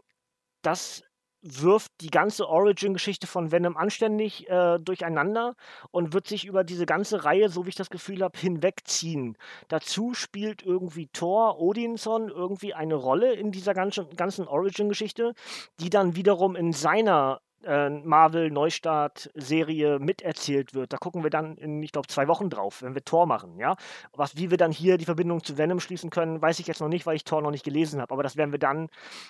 das 0.61 1.03
wirft 1.41 1.91
die 2.01 2.09
ganze 2.09 2.47
Origin-Geschichte 2.47 3.27
von 3.27 3.51
Venom 3.51 3.77
anständig 3.77 4.47
äh, 4.49 4.77
durcheinander 4.79 5.55
und 5.91 6.13
wird 6.13 6.27
sich 6.27 6.45
über 6.45 6.63
diese 6.63 6.85
ganze 6.85 7.25
Reihe, 7.25 7.49
so 7.49 7.65
wie 7.65 7.69
ich 7.69 7.75
das 7.75 7.89
Gefühl 7.89 8.21
habe, 8.21 8.37
hinwegziehen. 8.37 9.37
Dazu 9.67 10.13
spielt 10.13 10.63
irgendwie 10.63 11.07
Thor, 11.07 11.59
Odinson 11.59 12.29
irgendwie 12.29 12.73
eine 12.73 12.95
Rolle 12.95 13.33
in 13.33 13.51
dieser 13.51 13.73
ganzen, 13.73 14.09
ganzen 14.15 14.47
Origin-Geschichte, 14.47 15.33
die 15.79 15.89
dann 15.89 16.15
wiederum 16.15 16.55
in 16.55 16.73
seiner 16.73 17.41
äh, 17.65 17.89
Marvel-Neustart-Serie 17.89 19.99
miterzählt 19.99 20.73
wird. 20.73 20.93
Da 20.93 20.97
gucken 20.97 21.23
wir 21.23 21.29
dann 21.29 21.57
in, 21.57 21.81
ich 21.83 21.91
glaube, 21.91 22.07
zwei 22.07 22.27
Wochen 22.27 22.49
drauf, 22.49 22.81
wenn 22.81 22.95
wir 22.95 23.03
Tor 23.03 23.25
machen, 23.25 23.57
ja. 23.57 23.75
Was, 24.13 24.37
wie 24.37 24.51
wir 24.51 24.57
dann 24.57 24.71
hier 24.71 24.97
die 24.97 25.05
Verbindung 25.05 25.43
zu 25.43 25.57
Venom 25.57 25.79
schließen 25.79 26.09
können, 26.09 26.41
weiß 26.41 26.59
ich 26.59 26.67
jetzt 26.67 26.81
noch 26.81 26.87
nicht, 26.87 27.05
weil 27.05 27.15
ich 27.15 27.23
Tor 27.23 27.41
noch 27.41 27.51
nicht 27.51 27.65
gelesen 27.65 28.01
habe. 28.01 28.13
Aber 28.13 28.23
das 28.23 28.37
werden 28.37 28.51
wir 28.51 28.59
dann 28.59 28.89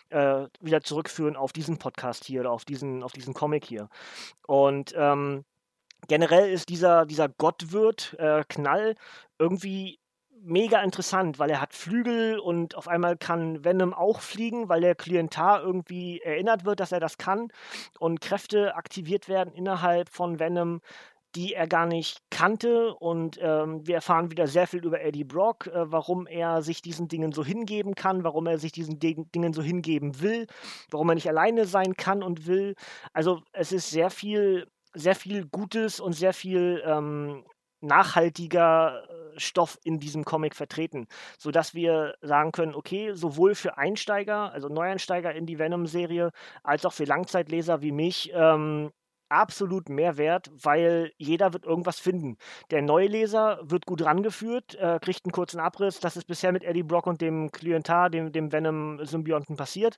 äh, 0.09 0.47
wieder 0.59 0.81
zurückführen 0.81 1.35
auf 1.35 1.53
diesen 1.53 1.77
Podcast 1.77 2.25
hier 2.25 2.41
oder 2.41 2.51
auf 2.51 2.65
diesen, 2.65 3.03
auf 3.03 3.13
diesen 3.13 3.33
Comic 3.33 3.65
hier. 3.65 3.89
Und 4.47 4.93
ähm, 4.97 5.45
generell 6.07 6.51
ist 6.51 6.69
dieser, 6.69 7.05
dieser 7.05 7.29
Gottwirt 7.29 8.15
äh, 8.19 8.43
irgendwie 9.39 10.00
mega 10.43 10.81
interessant, 10.81 11.39
weil 11.39 11.49
er 11.49 11.61
hat 11.61 11.73
Flügel 11.73 12.39
und 12.39 12.75
auf 12.75 12.87
einmal 12.87 13.17
kann 13.17 13.63
Venom 13.63 13.93
auch 13.93 14.21
fliegen, 14.21 14.69
weil 14.69 14.81
der 14.81 14.95
Klientar 14.95 15.61
irgendwie 15.61 16.19
erinnert 16.21 16.65
wird, 16.65 16.79
dass 16.79 16.91
er 16.91 16.99
das 16.99 17.17
kann 17.17 17.49
und 17.99 18.21
Kräfte 18.21 18.75
aktiviert 18.75 19.29
werden 19.29 19.53
innerhalb 19.53 20.09
von 20.09 20.39
Venom, 20.39 20.81
die 21.35 21.53
er 21.53 21.67
gar 21.67 21.85
nicht 21.85 22.19
kannte. 22.29 22.93
Und 22.95 23.39
ähm, 23.41 23.85
wir 23.87 23.95
erfahren 23.95 24.31
wieder 24.31 24.47
sehr 24.47 24.67
viel 24.67 24.83
über 24.85 25.01
Eddie 25.01 25.23
Brock, 25.23 25.67
äh, 25.67 25.91
warum 25.91 26.27
er 26.27 26.61
sich 26.61 26.81
diesen 26.81 27.07
Dingen 27.07 27.31
so 27.31 27.43
hingeben 27.43 27.95
kann, 27.95 28.23
warum 28.23 28.47
er 28.47 28.57
sich 28.57 28.71
diesen 28.71 28.99
D 28.99 29.25
Dingen 29.33 29.53
so 29.53 29.61
hingeben 29.61 30.21
will, 30.21 30.47
warum 30.89 31.09
er 31.09 31.15
nicht 31.15 31.29
alleine 31.29 31.65
sein 31.65 31.95
kann 31.95 32.23
und 32.23 32.47
will. 32.47 32.75
Also 33.13 33.41
es 33.53 33.71
ist 33.71 33.89
sehr 33.89 34.09
viel 34.09 34.67
sehr 34.93 35.15
viel 35.15 35.45
Gutes 35.45 36.01
und 36.01 36.13
sehr 36.13 36.33
viel 36.33 36.83
ähm, 36.85 37.45
nachhaltiger 37.81 39.03
äh, 39.09 39.20
Stoff 39.37 39.77
in 39.83 39.99
diesem 39.99 40.25
Comic 40.25 40.55
vertreten, 40.55 41.07
sodass 41.37 41.73
wir 41.73 42.15
sagen 42.21 42.51
können, 42.51 42.75
okay, 42.75 43.13
sowohl 43.13 43.55
für 43.55 43.77
Einsteiger, 43.77 44.51
also 44.51 44.67
Neueinsteiger 44.69 45.33
in 45.33 45.45
die 45.45 45.59
Venom-Serie, 45.59 46.31
als 46.63 46.85
auch 46.85 46.93
für 46.93 47.05
Langzeitleser 47.05 47.81
wie 47.81 47.91
mich, 47.91 48.31
ähm, 48.33 48.91
absolut 49.29 49.89
Mehrwert, 49.89 50.51
weil 50.53 51.13
jeder 51.17 51.53
wird 51.53 51.65
irgendwas 51.65 51.99
finden. 51.99 52.37
Der 52.69 52.81
Neuleser 52.81 53.59
wird 53.63 53.85
gut 53.85 54.03
rangeführt, 54.03 54.75
äh, 54.75 54.99
kriegt 55.01 55.25
einen 55.25 55.31
kurzen 55.31 55.59
Abriss, 55.59 55.99
das 55.99 56.17
ist 56.17 56.27
bisher 56.27 56.51
mit 56.51 56.63
Eddie 56.63 56.83
Brock 56.83 57.07
und 57.07 57.21
dem 57.21 57.49
Klientar, 57.51 58.09
dem, 58.09 58.31
dem 58.31 58.51
Venom-Symbionten 58.51 59.55
passiert 59.55 59.97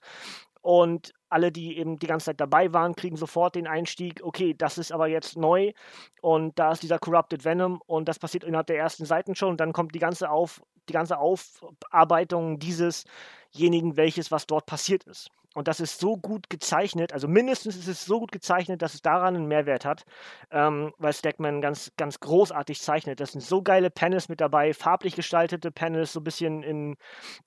und 0.63 1.13
alle, 1.29 1.51
die 1.51 1.77
eben 1.77 2.00
die 2.00 2.08
ganze 2.08 2.27
Zeit 2.27 2.39
dabei 2.39 2.72
waren, 2.72 2.96
kriegen 2.96 3.17
sofort 3.17 3.55
den 3.55 3.67
Einstieg, 3.67 4.22
okay, 4.24 4.55
das 4.58 4.77
ist 4.77 4.93
aber 4.93 5.08
jetzt 5.08 5.38
neu 5.38 5.74
und 6.22 6.58
da 6.58 6.72
ist 6.72 6.84
dieser 6.84 7.00
Corrupted 7.00 7.43
Venom 7.43 7.82
und 7.86 8.08
das 8.08 8.17
passiert 8.17 8.46
innerhalb 8.46 8.67
der 8.67 8.77
ersten 8.77 9.05
Seiten 9.05 9.36
schon 9.36 9.50
und 9.50 9.60
dann 9.60 9.74
kommt 9.74 9.93
die 9.93 10.00
ganze 10.00 10.29
Auf, 10.29 10.63
die 10.88 10.93
ganze 10.93 11.17
Aufarbeitung 11.17 12.60
diesesjenigen, 12.60 13.98
welches, 13.98 14.32
was 14.32 14.48
dort 14.48 14.65
passiert 14.65 15.03
ist. 15.03 15.29
Und 15.53 15.67
das 15.67 15.82
ist 15.82 16.00
so 16.00 16.15
gut 16.15 16.50
gezeichnet, 16.50 17.12
also 17.12 17.27
mindestens 17.27 17.75
ist 17.75 17.88
es 17.88 18.05
so 18.05 18.22
gut 18.22 18.32
gezeichnet, 18.32 18.82
dass 18.82 18.93
es 18.93 19.01
daran 19.01 19.36
einen 19.36 19.48
Mehrwert 19.48 19.84
hat, 19.86 20.05
ähm, 20.50 20.93
weil 20.98 21.13
Stackman 21.13 21.62
ganz, 21.62 21.91
ganz 21.98 22.22
großartig 22.22 22.82
zeichnet. 22.82 23.20
Das 23.20 23.34
sind 23.34 23.41
so 23.41 23.62
geile 23.62 23.91
Panels 23.91 24.29
mit 24.29 24.39
dabei, 24.39 24.74
farblich 24.74 25.15
gestaltete 25.15 25.72
Panels, 25.72 26.13
so 26.13 26.22
ein 26.22 26.24
bisschen 26.24 26.63
in, 26.63 26.96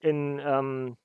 in 0.01 0.39
ähm, 0.45 0.97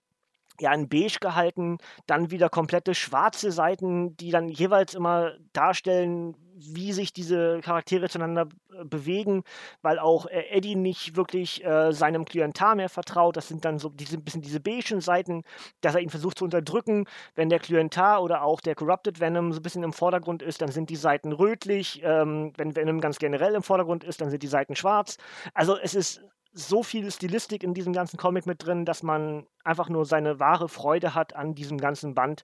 ja, 0.60 0.74
in 0.74 0.90
beige 0.90 1.20
gehalten, 1.20 1.78
dann 2.08 2.32
wieder 2.32 2.50
komplette 2.50 2.94
schwarze 2.96 3.52
Seiten, 3.52 4.16
die 4.18 4.32
dann 4.32 4.50
jeweils 4.50 4.94
immer 4.94 5.34
darstellen, 5.54 6.36
wie 6.62 6.94
sich 6.94 7.14
diese 7.14 7.60
Charaktere 7.62 8.10
zueinander 8.10 8.48
äh, 8.74 8.86
bewegen, 8.86 9.44
weil 9.82 10.00
auch 10.00 10.26
äh, 10.28 10.44
Eddie 10.50 10.76
nicht 10.76 11.16
wirklich 11.16 11.64
äh, 11.64 11.92
seinem 11.92 12.26
Klientar 12.26 12.76
mehr 12.76 12.90
vertraut. 12.90 13.38
Das 13.38 13.48
sind 13.48 13.66
dann 13.66 13.80
so 13.80 13.90
diese 13.90 14.18
bisschen 14.18 14.42
diese 14.42 14.60
beigen 14.60 15.02
Seiten, 15.02 15.44
dass 15.82 15.96
er 15.96 16.02
ihn 16.02 16.10
versucht 16.10 16.38
zu 16.38 16.44
unterdrücken. 16.44 17.06
Wenn 17.36 17.50
der 17.50 17.60
Klientar 17.60 18.22
oder 18.22 18.44
auch 18.44 18.62
der 18.62 18.76
Corrupted 18.76 19.20
Venom 19.20 19.54
so 19.54 19.60
ein 19.60 19.64
bisschen 19.64 19.84
im 19.84 19.94
Vordergrund 19.94 20.42
ist, 20.44 20.62
dann 20.62 20.72
sind 20.72 20.90
die 20.90 20.96
Seiten 20.96 21.32
rötlich. 21.32 22.02
Ähm, 22.04 22.54
wenn 22.58 22.76
Venom 22.76 23.02
ganz 23.02 23.18
generell 23.20 23.56
im 23.56 23.64
Vordergrund 23.64 24.04
ist, 24.04 24.22
dann 24.22 24.30
sind 24.30 24.44
die 24.44 24.48
Seiten 24.48 24.76
schwarz. 24.76 25.18
Also 25.54 25.78
es 25.78 25.96
ist 25.96 26.22
so 26.54 26.84
viel 26.84 27.10
Stilistik 27.12 27.64
in 27.64 27.74
diesem 27.74 27.94
ganzen 27.94 28.18
Comic 28.18 28.46
mit 28.46 28.66
drin, 28.66 28.86
dass 28.86 29.04
man 29.04 29.48
einfach 29.64 29.90
nur 29.90 30.06
seine 30.06 30.40
wahre 30.40 30.68
Freude 30.70 31.16
hat 31.16 31.36
an 31.36 31.56
diesem 31.56 31.78
ganzen 31.78 32.14
Band. 32.14 32.44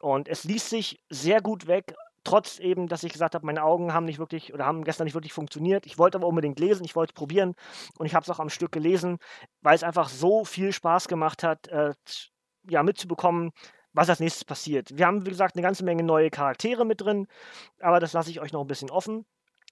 Und 0.00 0.28
es 0.28 0.44
liest 0.44 0.70
sich 0.70 1.02
sehr 1.08 1.40
gut 1.40 1.66
weg, 1.66 1.94
trotz 2.26 2.58
eben, 2.58 2.88
dass 2.88 3.04
ich 3.04 3.12
gesagt 3.12 3.34
habe, 3.34 3.46
meine 3.46 3.62
Augen 3.62 3.94
haben 3.94 4.04
nicht 4.04 4.18
wirklich 4.18 4.52
oder 4.52 4.66
haben 4.66 4.84
gestern 4.84 5.04
nicht 5.04 5.14
wirklich 5.14 5.32
funktioniert. 5.32 5.86
Ich 5.86 5.96
wollte 5.96 6.18
aber 6.18 6.26
unbedingt 6.26 6.58
lesen, 6.58 6.84
ich 6.84 6.96
wollte 6.96 7.12
es 7.12 7.14
probieren 7.14 7.54
und 7.98 8.06
ich 8.06 8.14
habe 8.14 8.24
es 8.24 8.30
auch 8.30 8.40
am 8.40 8.50
Stück 8.50 8.72
gelesen, 8.72 9.18
weil 9.62 9.74
es 9.74 9.84
einfach 9.84 10.08
so 10.08 10.44
viel 10.44 10.72
Spaß 10.72 11.08
gemacht 11.08 11.42
hat, 11.42 11.68
äh, 11.68 11.94
ja, 12.68 12.82
mitzubekommen, 12.82 13.52
was 13.92 14.10
als 14.10 14.20
nächstes 14.20 14.44
passiert. 14.44 14.90
Wir 14.98 15.06
haben, 15.06 15.24
wie 15.24 15.30
gesagt, 15.30 15.54
eine 15.56 15.62
ganze 15.62 15.84
Menge 15.84 16.02
neue 16.02 16.30
Charaktere 16.30 16.84
mit 16.84 17.00
drin, 17.00 17.26
aber 17.80 18.00
das 18.00 18.12
lasse 18.12 18.30
ich 18.30 18.40
euch 18.40 18.52
noch 18.52 18.60
ein 18.60 18.66
bisschen 18.66 18.90
offen. 18.90 19.24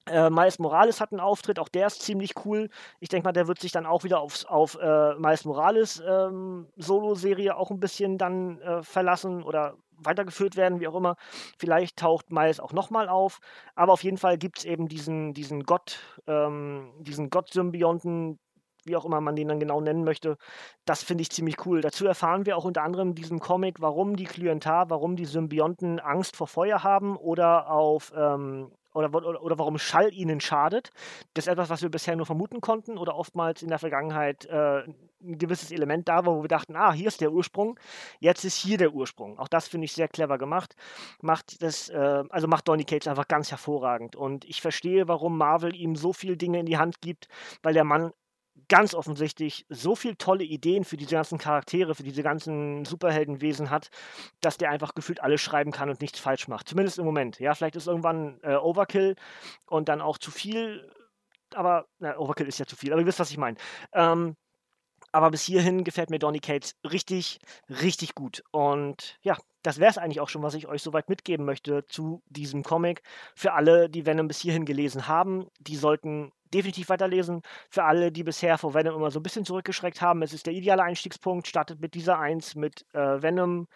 Äh, 0.06 0.28
Miles 0.30 0.58
Morales 0.58 1.00
hat 1.00 1.12
einen 1.12 1.20
Auftritt, 1.20 1.58
auch 1.58 1.68
der 1.68 1.86
ist 1.86 2.02
ziemlich 2.02 2.32
cool. 2.44 2.68
Ich 3.00 3.08
denke 3.08 3.26
mal, 3.26 3.32
der 3.32 3.48
wird 3.48 3.60
sich 3.60 3.72
dann 3.72 3.86
auch 3.86 4.04
wieder 4.04 4.20
aufs, 4.20 4.44
auf 4.44 4.78
äh, 4.80 5.14
Miles 5.14 5.44
Morales 5.44 6.02
ähm, 6.06 6.68
Solo-Serie 6.76 7.56
auch 7.56 7.70
ein 7.70 7.80
bisschen 7.80 8.18
dann 8.18 8.60
äh, 8.60 8.82
verlassen 8.82 9.42
oder 9.42 9.76
weitergeführt 9.96 10.56
werden, 10.56 10.80
wie 10.80 10.88
auch 10.88 10.94
immer. 10.94 11.16
Vielleicht 11.58 11.98
taucht 11.98 12.30
Miles 12.30 12.60
auch 12.60 12.72
nochmal 12.72 13.08
auf. 13.08 13.38
Aber 13.74 13.92
auf 13.92 14.04
jeden 14.04 14.18
Fall 14.18 14.38
gibt 14.38 14.58
es 14.58 14.64
eben 14.64 14.88
diesen, 14.88 15.32
diesen 15.34 15.64
Gott, 15.64 16.00
ähm, 16.26 16.92
diesen 17.00 17.30
Gott-Symbionten, 17.30 18.38
wie 18.84 18.96
auch 18.96 19.04
immer 19.06 19.20
man 19.20 19.36
den 19.36 19.48
dann 19.48 19.60
genau 19.60 19.80
nennen 19.80 20.04
möchte. 20.04 20.36
Das 20.84 21.02
finde 21.02 21.22
ich 21.22 21.30
ziemlich 21.30 21.64
cool. 21.64 21.80
Dazu 21.80 22.06
erfahren 22.06 22.44
wir 22.44 22.56
auch 22.56 22.64
unter 22.64 22.82
anderem 22.82 23.10
in 23.10 23.14
diesem 23.14 23.40
Comic, 23.40 23.80
warum 23.80 24.16
die 24.16 24.24
Klientar, 24.24 24.90
warum 24.90 25.16
die 25.16 25.24
Symbionten 25.24 26.00
Angst 26.00 26.36
vor 26.36 26.46
Feuer 26.46 26.82
haben 26.82 27.16
oder 27.16 27.70
auf 27.70 28.12
ähm, 28.14 28.70
oder, 28.94 29.12
oder, 29.12 29.42
oder, 29.42 29.58
warum 29.58 29.78
Schall 29.78 30.12
ihnen 30.14 30.40
schadet. 30.40 30.90
Das 31.34 31.46
ist 31.46 31.52
etwas, 31.52 31.70
was 31.70 31.82
wir 31.82 31.90
bisher 31.90 32.16
nur 32.16 32.26
vermuten 32.26 32.60
konnten 32.60 32.96
oder 32.96 33.16
oftmals 33.16 33.62
in 33.62 33.68
der 33.68 33.78
Vergangenheit 33.78 34.46
äh, 34.46 34.84
ein 35.24 35.38
gewisses 35.38 35.70
Element 35.70 36.08
da 36.08 36.24
war, 36.24 36.36
wo 36.36 36.42
wir 36.42 36.48
dachten, 36.48 36.76
ah, 36.76 36.92
hier 36.92 37.08
ist 37.08 37.20
der 37.20 37.32
Ursprung, 37.32 37.78
jetzt 38.20 38.44
ist 38.44 38.56
hier 38.56 38.78
der 38.78 38.92
Ursprung. 38.92 39.38
Auch 39.38 39.48
das 39.48 39.68
finde 39.68 39.86
ich 39.86 39.92
sehr 39.92 40.08
clever 40.08 40.38
gemacht. 40.38 40.76
Macht 41.20 41.62
das, 41.62 41.88
äh, 41.88 42.24
also 42.28 42.46
macht 42.46 42.68
Donny 42.68 42.84
Cates 42.84 43.08
einfach 43.08 43.28
ganz 43.28 43.50
hervorragend. 43.50 44.16
Und 44.16 44.44
ich 44.44 44.60
verstehe, 44.60 45.08
warum 45.08 45.36
Marvel 45.36 45.74
ihm 45.74 45.96
so 45.96 46.12
viele 46.12 46.36
Dinge 46.36 46.60
in 46.60 46.66
die 46.66 46.78
Hand 46.78 47.00
gibt, 47.00 47.28
weil 47.62 47.74
der 47.74 47.84
Mann 47.84 48.12
ganz 48.68 48.94
offensichtlich 48.94 49.66
so 49.68 49.94
viele 49.94 50.16
tolle 50.16 50.44
Ideen 50.44 50.84
für 50.84 50.96
diese 50.96 51.14
ganzen 51.14 51.38
Charaktere, 51.38 51.94
für 51.94 52.02
diese 52.02 52.22
ganzen 52.22 52.84
Superheldenwesen 52.84 53.70
hat, 53.70 53.90
dass 54.40 54.56
der 54.56 54.70
einfach 54.70 54.94
gefühlt 54.94 55.22
alles 55.22 55.40
schreiben 55.40 55.72
kann 55.72 55.90
und 55.90 56.00
nichts 56.00 56.18
falsch 56.18 56.48
macht. 56.48 56.68
Zumindest 56.68 56.98
im 56.98 57.04
Moment. 57.04 57.38
Ja, 57.40 57.54
vielleicht 57.54 57.76
ist 57.76 57.86
irgendwann 57.86 58.38
äh, 58.42 58.56
Overkill 58.56 59.16
und 59.66 59.88
dann 59.88 60.00
auch 60.00 60.18
zu 60.18 60.30
viel, 60.30 60.90
aber 61.54 61.86
na, 61.98 62.16
Overkill 62.18 62.48
ist 62.48 62.58
ja 62.58 62.66
zu 62.66 62.76
viel, 62.76 62.92
aber 62.92 63.02
ihr 63.02 63.06
wisst, 63.06 63.20
was 63.20 63.30
ich 63.30 63.38
meine. 63.38 63.56
Ähm, 63.92 64.36
aber 65.14 65.30
bis 65.30 65.42
hierhin 65.42 65.84
gefällt 65.84 66.10
mir 66.10 66.18
Donny 66.18 66.40
Cates 66.40 66.74
richtig, 66.90 67.38
richtig 67.68 68.16
gut. 68.16 68.42
Und 68.50 69.16
ja, 69.22 69.36
das 69.62 69.78
wäre 69.78 69.90
es 69.90 69.96
eigentlich 69.96 70.20
auch 70.20 70.28
schon, 70.28 70.42
was 70.42 70.54
ich 70.54 70.66
euch 70.66 70.82
soweit 70.82 71.08
mitgeben 71.08 71.46
möchte 71.46 71.86
zu 71.86 72.22
diesem 72.26 72.64
Comic. 72.64 73.02
Für 73.36 73.52
alle, 73.52 73.88
die 73.88 74.06
Venom 74.06 74.26
bis 74.26 74.40
hierhin 74.40 74.64
gelesen 74.64 75.06
haben, 75.06 75.46
die 75.60 75.76
sollten 75.76 76.32
definitiv 76.52 76.88
weiterlesen. 76.88 77.42
Für 77.70 77.84
alle, 77.84 78.10
die 78.10 78.24
bisher 78.24 78.58
vor 78.58 78.74
Venom 78.74 78.96
immer 78.96 79.12
so 79.12 79.20
ein 79.20 79.22
bisschen 79.22 79.44
zurückgeschreckt 79.44 80.02
haben, 80.02 80.22
es 80.22 80.32
ist 80.32 80.46
der 80.46 80.52
ideale 80.52 80.82
Einstiegspunkt. 80.82 81.46
Startet 81.46 81.80
mit 81.80 81.94
dieser 81.94 82.18
Eins 82.18 82.56
mit 82.56 82.84
äh, 82.92 83.22
Venom, 83.22 83.68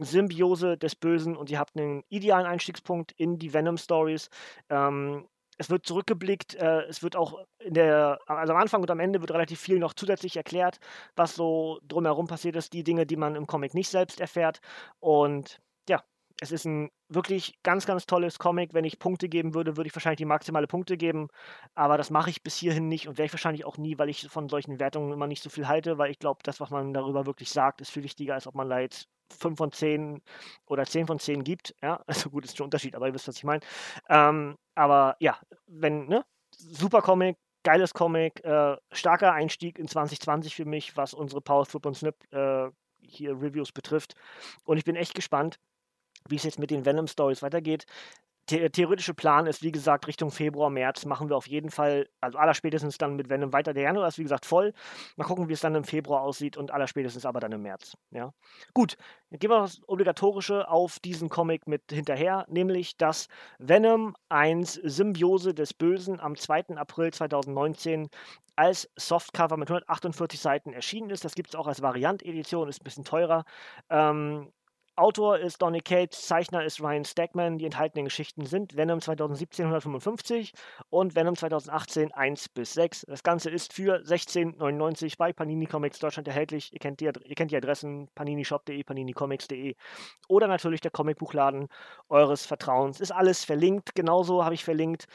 Symbiose 0.00 0.78
des 0.78 0.96
Bösen 0.96 1.36
und 1.36 1.50
ihr 1.50 1.58
habt 1.58 1.76
einen 1.76 2.04
idealen 2.08 2.46
Einstiegspunkt 2.46 3.12
in 3.12 3.38
die 3.38 3.52
Venom-Stories. 3.52 4.30
Ähm, 4.70 5.28
es 5.58 5.70
wird 5.70 5.86
zurückgeblickt, 5.86 6.54
äh, 6.54 6.82
es 6.82 7.02
wird 7.02 7.16
auch 7.16 7.44
in 7.58 7.74
der, 7.74 8.18
also 8.26 8.52
am 8.52 8.60
Anfang 8.60 8.82
und 8.82 8.90
am 8.90 9.00
Ende 9.00 9.20
wird 9.20 9.30
relativ 9.30 9.60
viel 9.60 9.78
noch 9.78 9.94
zusätzlich 9.94 10.36
erklärt, 10.36 10.78
was 11.16 11.34
so 11.34 11.80
drumherum 11.88 12.26
passiert 12.26 12.56
ist, 12.56 12.72
die 12.72 12.84
Dinge, 12.84 13.06
die 13.06 13.16
man 13.16 13.36
im 13.36 13.46
Comic 13.46 13.74
nicht 13.74 13.88
selbst 13.88 14.20
erfährt. 14.20 14.60
Und 15.00 15.60
es 16.40 16.52
ist 16.52 16.66
ein 16.66 16.90
wirklich 17.08 17.58
ganz, 17.62 17.86
ganz 17.86 18.06
tolles 18.06 18.38
Comic. 18.38 18.74
Wenn 18.74 18.84
ich 18.84 18.98
Punkte 18.98 19.28
geben 19.28 19.54
würde, 19.54 19.76
würde 19.76 19.88
ich 19.88 19.94
wahrscheinlich 19.94 20.18
die 20.18 20.24
maximale 20.26 20.66
Punkte 20.66 20.96
geben. 20.96 21.28
Aber 21.74 21.96
das 21.96 22.10
mache 22.10 22.30
ich 22.30 22.42
bis 22.42 22.56
hierhin 22.56 22.88
nicht 22.88 23.08
und 23.08 23.16
werde 23.18 23.26
ich 23.26 23.32
wahrscheinlich 23.32 23.64
auch 23.64 23.78
nie, 23.78 23.98
weil 23.98 24.08
ich 24.08 24.28
von 24.28 24.48
solchen 24.48 24.78
Wertungen 24.78 25.12
immer 25.12 25.26
nicht 25.26 25.42
so 25.42 25.50
viel 25.50 25.68
halte, 25.68 25.98
weil 25.98 26.10
ich 26.10 26.18
glaube, 26.18 26.40
das, 26.42 26.60
was 26.60 26.70
man 26.70 26.92
darüber 26.92 27.26
wirklich 27.26 27.50
sagt, 27.50 27.80
ist 27.80 27.90
viel 27.90 28.02
wichtiger, 28.02 28.34
als 28.34 28.46
ob 28.46 28.54
man 28.54 28.68
da 28.68 28.80
jetzt 28.80 29.08
5 29.38 29.56
von 29.56 29.72
10 29.72 30.22
oder 30.66 30.84
10 30.84 31.06
von 31.06 31.18
10 31.18 31.42
gibt. 31.42 31.74
Ja, 31.82 32.02
also 32.06 32.30
gut, 32.30 32.44
ist 32.44 32.56
schon 32.56 32.64
ein 32.64 32.68
Unterschied, 32.68 32.94
aber 32.94 33.06
ihr 33.06 33.14
wisst, 33.14 33.28
was 33.28 33.36
ich 33.36 33.44
meine. 33.44 33.60
Ähm, 34.08 34.56
aber 34.74 35.16
ja, 35.20 35.38
wenn, 35.66 36.06
ne, 36.06 36.24
super 36.50 37.02
Comic, 37.02 37.36
geiles 37.64 37.94
Comic, 37.94 38.44
äh, 38.44 38.76
starker 38.92 39.32
Einstieg 39.32 39.78
in 39.78 39.88
2020 39.88 40.54
für 40.54 40.66
mich, 40.66 40.96
was 40.96 41.14
unsere 41.14 41.40
Power 41.40 41.66
Flip 41.66 41.84
und 41.86 41.96
Snip 41.96 42.16
äh, 42.32 42.68
hier 43.00 43.32
Reviews 43.32 43.72
betrifft. 43.72 44.14
Und 44.64 44.78
ich 44.78 44.84
bin 44.84 44.96
echt 44.96 45.14
gespannt, 45.14 45.58
wie 46.30 46.36
es 46.36 46.44
jetzt 46.44 46.58
mit 46.58 46.70
den 46.70 46.84
Venom 46.84 47.06
Stories 47.06 47.42
weitergeht. 47.42 47.86
Der 48.48 48.70
theoretische 48.70 49.12
Plan 49.12 49.48
ist, 49.48 49.64
wie 49.64 49.72
gesagt, 49.72 50.06
Richtung 50.06 50.30
Februar, 50.30 50.70
März 50.70 51.04
machen 51.04 51.28
wir 51.28 51.36
auf 51.36 51.48
jeden 51.48 51.72
Fall, 51.72 52.08
also 52.20 52.38
allerspätestens 52.38 52.96
dann 52.96 53.16
mit 53.16 53.28
Venom 53.28 53.52
weiter. 53.52 53.74
Der 53.74 53.82
Januar 53.82 54.06
ist, 54.06 54.18
wie 54.18 54.22
gesagt, 54.22 54.46
voll. 54.46 54.72
Mal 55.16 55.24
gucken, 55.24 55.48
wie 55.48 55.52
es 55.52 55.60
dann 55.60 55.74
im 55.74 55.82
Februar 55.82 56.22
aussieht 56.22 56.56
und 56.56 56.70
allerspätestens 56.70 57.26
aber 57.26 57.40
dann 57.40 57.50
im 57.50 57.62
März. 57.62 57.96
Ja. 58.12 58.32
Gut, 58.72 58.96
dann 59.30 59.40
gehen 59.40 59.50
wir 59.50 59.58
das 59.58 59.80
Obligatorische 59.88 60.68
auf 60.68 61.00
diesen 61.00 61.28
Comic 61.28 61.66
mit 61.66 61.82
hinterher, 61.90 62.46
nämlich 62.48 62.96
dass 62.96 63.26
Venom 63.58 64.14
1 64.28 64.74
Symbiose 64.74 65.52
des 65.52 65.74
Bösen 65.74 66.20
am 66.20 66.36
2. 66.36 66.76
April 66.76 67.12
2019 67.12 68.08
als 68.54 68.88
Softcover 68.96 69.56
mit 69.56 69.68
148 69.68 70.38
Seiten 70.38 70.72
erschienen 70.72 71.10
ist. 71.10 71.24
Das 71.24 71.34
gibt 71.34 71.48
es 71.48 71.56
auch 71.56 71.66
als 71.66 71.82
Variant-Edition, 71.82 72.68
ist 72.68 72.80
ein 72.80 72.84
bisschen 72.84 73.04
teurer. 73.04 73.44
Ähm, 73.90 74.52
Autor 74.98 75.38
ist 75.38 75.60
Donny 75.60 75.82
Cates, 75.82 76.22
Zeichner 76.22 76.64
ist 76.64 76.80
Ryan 76.80 77.04
Stegman. 77.04 77.58
Die 77.58 77.66
enthaltenen 77.66 78.06
Geschichten 78.06 78.46
sind 78.46 78.78
Venom 78.78 79.02
2017 79.02 79.66
155 79.66 80.54
und 80.88 81.14
Venom 81.14 81.36
2018 81.36 82.12
1 82.14 82.48
bis 82.48 82.72
6. 82.72 83.04
Das 83.06 83.22
Ganze 83.22 83.50
ist 83.50 83.74
für 83.74 84.00
16,99 84.00 85.18
bei 85.18 85.34
Panini 85.34 85.66
Comics 85.66 85.98
Deutschland 85.98 86.28
erhältlich. 86.28 86.72
Ihr 86.72 86.78
kennt 86.78 87.00
die, 87.00 87.04
ihr 87.04 87.34
kennt 87.34 87.50
die 87.50 87.56
Adressen 87.58 88.08
paninishop.de, 88.14 88.82
paninicomics.de 88.84 89.74
oder 90.28 90.46
natürlich 90.48 90.80
der 90.80 90.90
Comicbuchladen 90.90 91.68
eures 92.08 92.46
Vertrauens. 92.46 92.98
Ist 92.98 93.12
alles 93.12 93.44
verlinkt. 93.44 93.94
Genauso 93.94 94.46
habe 94.46 94.54
ich 94.54 94.64
verlinkt 94.64 95.08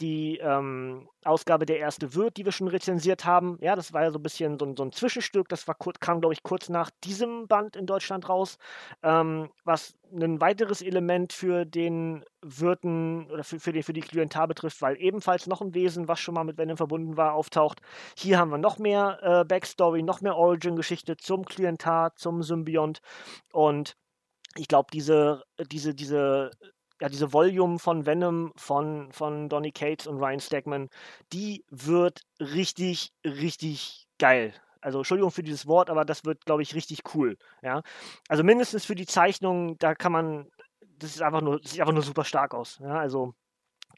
die 0.00 0.38
ähm, 0.38 1.08
Ausgabe 1.24 1.66
Der 1.66 1.78
erste 1.78 2.14
Wirt, 2.14 2.36
die 2.36 2.44
wir 2.44 2.52
schon 2.52 2.68
rezensiert 2.68 3.24
haben. 3.24 3.58
Ja, 3.60 3.76
das 3.76 3.92
war 3.92 4.02
ja 4.02 4.10
so 4.10 4.18
ein 4.18 4.22
bisschen 4.22 4.58
so 4.58 4.66
ein, 4.66 4.76
so 4.76 4.84
ein 4.84 4.92
Zwischenstück. 4.92 5.48
Das 5.48 5.66
war, 5.68 5.76
kam, 6.00 6.20
glaube 6.20 6.34
ich, 6.34 6.42
kurz 6.42 6.68
nach 6.68 6.90
diesem 7.04 7.46
Band 7.46 7.76
in 7.76 7.86
Deutschland 7.86 8.28
raus. 8.28 8.58
Ähm, 9.02 9.27
was 9.64 9.94
ein 10.12 10.40
weiteres 10.40 10.82
Element 10.82 11.32
für 11.32 11.64
den 11.64 12.24
Wirten 12.42 13.30
oder 13.30 13.44
für, 13.44 13.60
für, 13.60 13.72
den, 13.72 13.82
für 13.82 13.92
die 13.92 14.00
Klientar 14.00 14.48
betrifft, 14.48 14.80
weil 14.82 14.96
ebenfalls 15.00 15.46
noch 15.46 15.60
ein 15.60 15.74
Wesen, 15.74 16.08
was 16.08 16.20
schon 16.20 16.34
mal 16.34 16.44
mit 16.44 16.58
Venom 16.58 16.76
verbunden 16.76 17.16
war, 17.16 17.34
auftaucht. 17.34 17.80
Hier 18.16 18.38
haben 18.38 18.50
wir 18.50 18.58
noch 18.58 18.78
mehr 18.78 19.18
äh, 19.22 19.44
Backstory, 19.44 20.02
noch 20.02 20.20
mehr 20.20 20.36
Origin-Geschichte 20.36 21.16
zum 21.16 21.44
Klientar, 21.44 22.14
zum 22.16 22.42
Symbiont. 22.42 23.00
Und 23.52 23.96
ich 24.56 24.68
glaube, 24.68 24.88
diese, 24.92 25.44
diese, 25.70 25.94
diese 25.94 26.50
ja, 27.00 27.08
diese 27.08 27.32
Volume 27.32 27.78
von 27.78 28.06
Venom 28.06 28.52
von, 28.56 29.12
von 29.12 29.48
Donny 29.48 29.72
Cates 29.72 30.06
und 30.06 30.18
Ryan 30.18 30.40
Stegman, 30.40 30.88
die 31.32 31.64
wird 31.70 32.22
richtig, 32.40 33.12
richtig 33.24 34.06
geil. 34.18 34.52
Also 34.80 34.98
Entschuldigung 34.98 35.30
für 35.30 35.42
dieses 35.42 35.66
Wort, 35.66 35.90
aber 35.90 36.04
das 36.04 36.24
wird, 36.24 36.44
glaube 36.44 36.62
ich, 36.62 36.74
richtig 36.74 37.02
cool. 37.14 37.36
Ja? 37.62 37.82
Also 38.28 38.44
mindestens 38.44 38.84
für 38.84 38.94
die 38.94 39.06
Zeichnung, 39.06 39.78
da 39.78 39.94
kann 39.94 40.12
man, 40.12 40.46
das 40.98 41.16
ist 41.16 41.22
einfach 41.22 41.40
nur, 41.40 41.60
das 41.60 41.72
sieht 41.72 41.80
einfach 41.80 41.94
nur 41.94 42.02
super 42.02 42.24
stark 42.24 42.54
aus. 42.54 42.78
Ja? 42.80 42.98
Also 42.98 43.34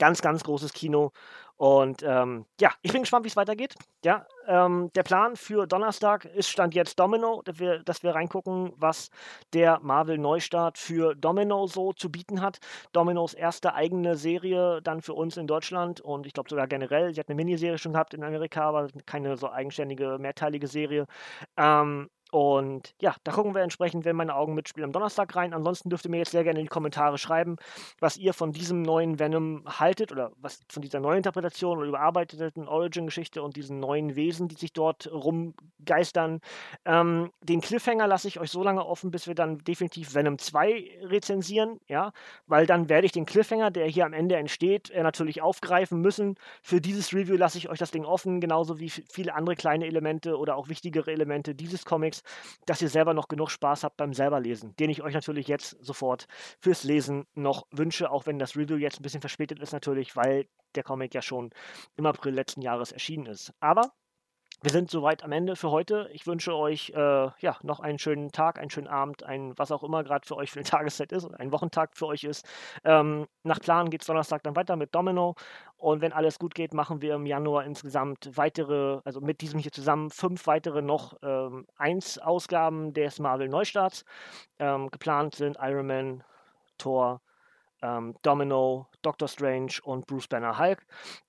ganz, 0.01 0.21
ganz 0.23 0.43
großes 0.43 0.73
Kino. 0.73 1.13
Und 1.61 2.03
ähm, 2.03 2.47
ja, 2.59 2.71
ich 2.81 2.91
bin 2.91 3.03
gespannt, 3.03 3.27
wie 3.27 3.29
es 3.29 3.37
weitergeht. 3.37 3.75
Ja, 4.03 4.27
ähm, 4.49 4.91
der 4.95 5.03
Plan 5.03 5.37
für 5.37 5.67
Donnerstag 5.67 6.25
ist 6.25 6.49
Stand 6.49 6.75
jetzt 6.75 6.99
Domino, 6.99 7.43
dass 7.45 7.59
wir, 7.59 7.83
dass 7.83 8.03
wir 8.03 8.15
reingucken, 8.15 8.73
was 8.77 9.11
der 9.53 9.79
Marvel-Neustart 9.83 10.79
für 10.79 11.15
Domino 11.15 11.67
so 11.67 11.93
zu 11.93 12.11
bieten 12.11 12.41
hat. 12.41 12.61
Dominos 12.93 13.35
erste 13.35 13.75
eigene 13.75 14.17
Serie 14.17 14.81
dann 14.83 15.03
für 15.03 15.13
uns 15.13 15.37
in 15.37 15.47
Deutschland 15.47 16.01
und 16.01 16.27
ich 16.27 16.33
glaube 16.33 16.49
sogar 16.49 16.67
generell. 16.67 17.13
Sie 17.13 17.21
hat 17.21 17.29
eine 17.29 17.37
Miniserie 17.37 17.77
schon 17.77 17.93
gehabt 17.93 18.15
in 18.15 18.25
Amerika, 18.25 18.63
aber 18.63 18.89
keine 19.05 19.37
so 19.37 19.51
eigenständige, 19.51 20.17
mehrteilige 20.19 20.67
Serie. 20.67 21.05
Ähm, 21.59 22.09
und 22.31 22.95
ja, 23.01 23.15
da 23.25 23.33
gucken 23.33 23.55
wir 23.55 23.63
entsprechend, 23.63 24.05
wenn 24.05 24.17
meine 24.17 24.35
Augen 24.35 24.55
mitspielen, 24.55 24.89
am 24.89 24.93
Donnerstag 24.93 25.35
rein. 25.35 25.53
Ansonsten 25.53 25.91
dürft 25.91 26.05
ihr 26.05 26.11
mir 26.11 26.19
jetzt 26.19 26.31
sehr 26.31 26.45
gerne 26.45 26.61
in 26.61 26.67
die 26.67 26.71
Kommentare 26.71 27.19
schreiben, 27.19 27.57
was 27.99 28.17
ihr 28.17 28.33
von 28.35 28.53
diesem 28.53 28.83
neuen 28.83 29.19
Venom 29.19 29.65
haltet 29.67 30.13
oder 30.13 30.33
was 30.37 30.61
von 30.69 30.83
dieser 30.83 31.01
neuen 31.01 31.19
Interpretation 31.19 31.79
oder 31.79 31.89
überarbeiteten 31.89 32.69
Origin-Geschichte 32.69 33.43
und 33.43 33.57
diesen 33.57 33.81
neuen 33.81 34.15
Wesen, 34.15 34.49
die 34.49 34.55
sich 34.55 34.73
dort 34.73 35.11
rumgeistern. 35.13 36.41
Ähm, 36.85 37.31
den 37.43 37.61
Cliffhanger 37.61 38.07
lasse 38.07 38.29
ich 38.29 38.39
euch 38.39 38.51
so 38.51 38.63
lange 38.63 38.87
offen, 38.87 39.11
bis 39.11 39.27
wir 39.27 39.35
dann 39.35 39.59
definitiv 39.59 40.15
Venom 40.15 40.39
2 40.39 41.01
rezensieren, 41.03 41.81
ja, 41.89 42.13
weil 42.47 42.67
dann 42.67 42.89
werde 42.89 43.07
ich 43.07 43.13
den 43.13 43.27
Cliffhanger, 43.27 43.71
der 43.71 43.87
hier 43.87 44.07
am 44.07 44.13
Ende 44.13 44.37
entsteht, 44.37 44.91
äh, 44.91 45.03
natürlich 45.03 45.43
aufgreifen 45.43 46.01
müssen. 46.01 46.37
Für 46.63 46.81
dieses 46.81 47.13
Review 47.13 47.37
lasse 47.37 47.59
ich 47.59 47.69
euch 47.69 47.79
das 47.79 47.91
Ding 47.91 48.05
offen, 48.05 48.41
genauso 48.41 48.79
wie 48.79 48.91
viele 48.91 49.35
andere 49.35 49.57
kleine 49.57 49.87
Elemente 49.87 50.39
oder 50.39 50.57
auch 50.57 50.69
wichtigere 50.69 51.11
Elemente 51.11 51.55
dieses 51.55 51.85
Comics 51.85 52.20
dass 52.67 52.83
ihr 52.83 52.89
selber 52.89 53.15
noch 53.15 53.29
genug 53.29 53.51
Spaß 53.51 53.85
habt 53.85 53.97
beim 53.97 54.15
selber 54.15 54.41
lesen, 54.41 54.75
den 54.77 54.91
ich 54.91 55.03
euch 55.03 55.15
natürlich 55.15 55.49
jetzt 55.49 55.77
sofort 55.81 56.27
fürs 56.61 56.85
Lesen 56.85 57.27
noch 57.35 57.67
wünsche, 57.71 58.11
auch 58.11 58.27
wenn 58.27 58.39
das 58.39 58.57
Review 58.57 58.77
jetzt 58.77 59.01
ein 59.01 59.03
bisschen 59.03 59.21
verspätet 59.21 59.61
ist 59.61 59.73
natürlich, 59.73 60.17
weil 60.17 60.47
der 60.75 60.83
Comic 60.83 61.15
ja 61.15 61.23
schon 61.23 61.51
im 61.97 62.07
April 62.07 62.35
letzten 62.35 62.63
Jahres 62.63 62.93
erschienen 62.93 63.27
ist. 63.27 63.53
Aber 63.61 63.93
wir 64.63 64.71
sind 64.71 64.91
soweit 64.91 65.25
am 65.25 65.33
Ende 65.33 65.57
für 65.57 65.71
heute. 65.71 66.11
Ich 66.13 66.27
wünsche 66.27 66.55
euch 66.55 66.91
äh, 66.91 67.29
ja 67.39 67.57
noch 67.63 67.81
einen 67.81 67.99
schönen 67.99 68.31
Tag, 68.31 68.59
einen 68.59 68.69
schönen 68.69 68.89
Abend, 68.89 69.23
ein 69.23 69.57
was 69.57 69.73
auch 69.73 69.83
immer 69.83 70.05
gerade 70.05 70.27
für 70.27 70.37
euch 70.37 70.51
für 70.51 70.59
eine 70.59 70.65
Tageszeit 70.69 71.13
ist 71.13 71.25
oder 71.25 71.41
ein 71.41 71.51
Wochentag 71.53 71.97
für 71.97 72.07
euch 72.07 72.25
ist. 72.25 72.47
Ähm, 72.85 73.27
nach 73.43 73.61
Plan 73.61 73.89
geht 73.89 74.03
es 74.03 74.07
Donnerstag 74.07 74.43
dann 74.43 74.57
weiter 74.57 74.77
mit 74.77 74.95
Domino 74.95 75.35
und 75.77 76.03
wenn 76.03 76.13
alles 76.13 76.39
gut 76.39 76.55
geht, 76.55 76.75
machen 76.75 77.01
wir 77.01 77.15
im 77.15 77.25
Januar 77.25 77.65
insgesamt 77.65 78.37
weitere, 78.37 79.01
also 79.05 79.21
mit 79.23 79.41
diesem 79.41 79.59
hier 79.61 79.73
zusammen 79.73 80.11
fünf 80.11 80.47
weitere 80.47 80.83
noch 80.83 81.15
ähm, 81.23 81.67
eins 81.77 82.19
Ausgaben 82.19 82.93
des 82.93 83.19
Marvel 83.19 83.49
Neustarts. 83.49 84.05
Ähm, 84.59 84.91
geplant 84.91 85.37
sind 85.37 85.57
Iron 85.61 85.87
Man, 85.87 86.25
Thor, 86.77 87.23
ähm, 87.83 88.15
Domino, 88.23 88.87
Doctor 89.03 89.29
Strange 89.29 89.73
und 89.83 90.07
Bruce 90.07 90.29
Banner 90.29 90.59
Hulk. 90.59 90.87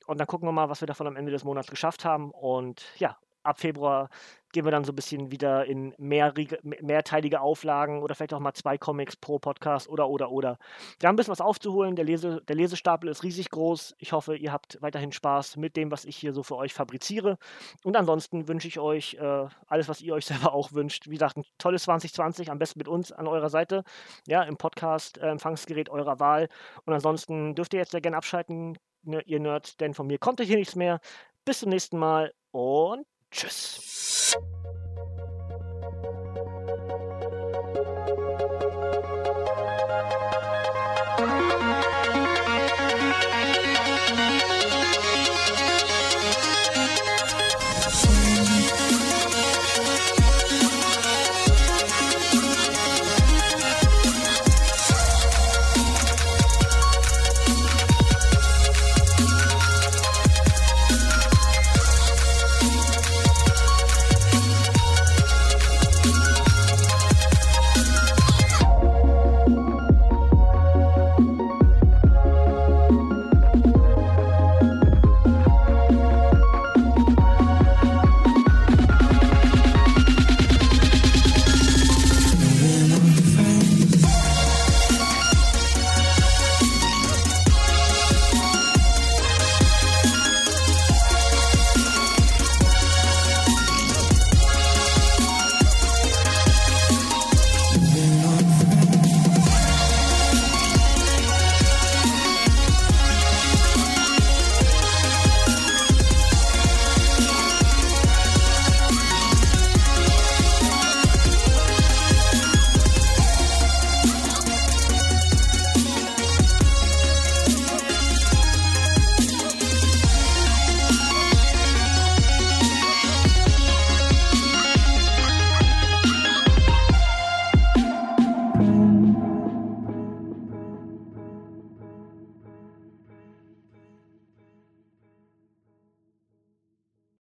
Und 0.08 0.20
dann 0.20 0.28
gucken 0.28 0.48
wir 0.48 0.52
mal, 0.52 0.70
was 0.70 0.82
wir 0.82 0.88
davon 0.88 1.08
am 1.08 1.16
Ende 1.16 1.32
des 1.32 1.44
Monats 1.44 1.70
geschafft 1.70 2.06
haben. 2.06 2.32
Und 2.32 2.84
ja, 2.98 3.18
ab 3.44 3.60
Februar 3.60 4.10
gehen 4.52 4.66
wir 4.66 4.72
dann 4.72 4.84
so 4.84 4.92
ein 4.92 4.96
bisschen 4.96 5.32
wieder 5.32 5.66
in 5.66 5.94
mehr, 5.98 6.34
mehrteilige 6.62 7.42
Auflagen 7.42 8.02
oder 8.04 8.16
vielleicht 8.16 8.34
auch 8.34 8.40
mal 8.40 8.54
zwei 8.54 8.78
Comics 8.78 9.16
pro 9.16 9.40
Podcast 9.40 9.88
oder, 9.88 10.10
oder, 10.10 10.32
oder. 10.32 10.58
Wir 11.00 11.08
haben 11.08 11.14
ein 11.14 11.18
bisschen 11.18 11.32
was 11.32 11.42
aufzuholen. 11.42 11.96
Der, 11.96 12.06
Lese, 12.06 12.42
der 12.48 12.56
Lesestapel 12.56 13.10
ist 13.10 13.24
riesig 13.24 13.50
groß. 13.50 13.96
Ich 13.98 14.12
hoffe, 14.14 14.36
ihr 14.36 14.52
habt 14.52 14.78
weiterhin 14.82 15.12
Spaß 15.12 15.58
mit 15.58 15.76
dem, 15.78 15.92
was 15.92 16.06
ich 16.06 16.18
hier 16.18 16.34
so 16.34 16.44
für 16.44 16.58
euch 16.58 16.74
fabriziere. 16.74 17.38
Und 17.84 17.96
ansonsten 17.96 18.48
wünsche 18.48 18.68
ich 18.68 18.80
euch 18.80 19.16
äh, 19.16 19.48
alles, 19.68 19.90
was 19.90 20.02
ihr 20.02 20.14
euch 20.14 20.26
selber 20.32 20.54
auch 20.54 20.74
wünscht. 20.74 21.08
Wie 21.08 21.16
gesagt, 21.16 21.38
ein 21.38 21.46
tolles 21.58 21.84
2020, 21.84 22.52
am 22.52 22.60
besten 22.60 22.80
mit 22.80 22.88
uns 22.88 23.12
an 23.12 23.28
eurer 23.28 23.50
Seite, 23.50 23.84
ja, 24.28 24.44
im 24.44 24.58
Podcast-Empfangsgerät 24.58 25.90
äh, 25.90 25.92
eurer 25.92 26.20
Wahl. 26.20 26.50
Und 26.86 26.94
ansonsten 26.94 27.56
dürft 27.56 27.74
ihr 27.74 27.80
jetzt 27.80 27.92
sehr 27.92 28.02
gerne 28.02 28.18
abschalten, 28.18 28.78
ne, 29.04 29.22
ihr 29.26 29.40
Nerds, 29.40 29.78
denn 29.78 29.94
von 29.94 30.08
mir 30.08 30.18
kommt 30.18 30.42
hier 30.42 30.58
nichts 30.58 30.76
mehr. 30.76 31.00
Bis 31.46 31.60
zum 31.60 31.70
nächsten 31.70 31.98
Mal 31.98 32.34
und 32.52 33.06
Tschüss. 33.32 34.36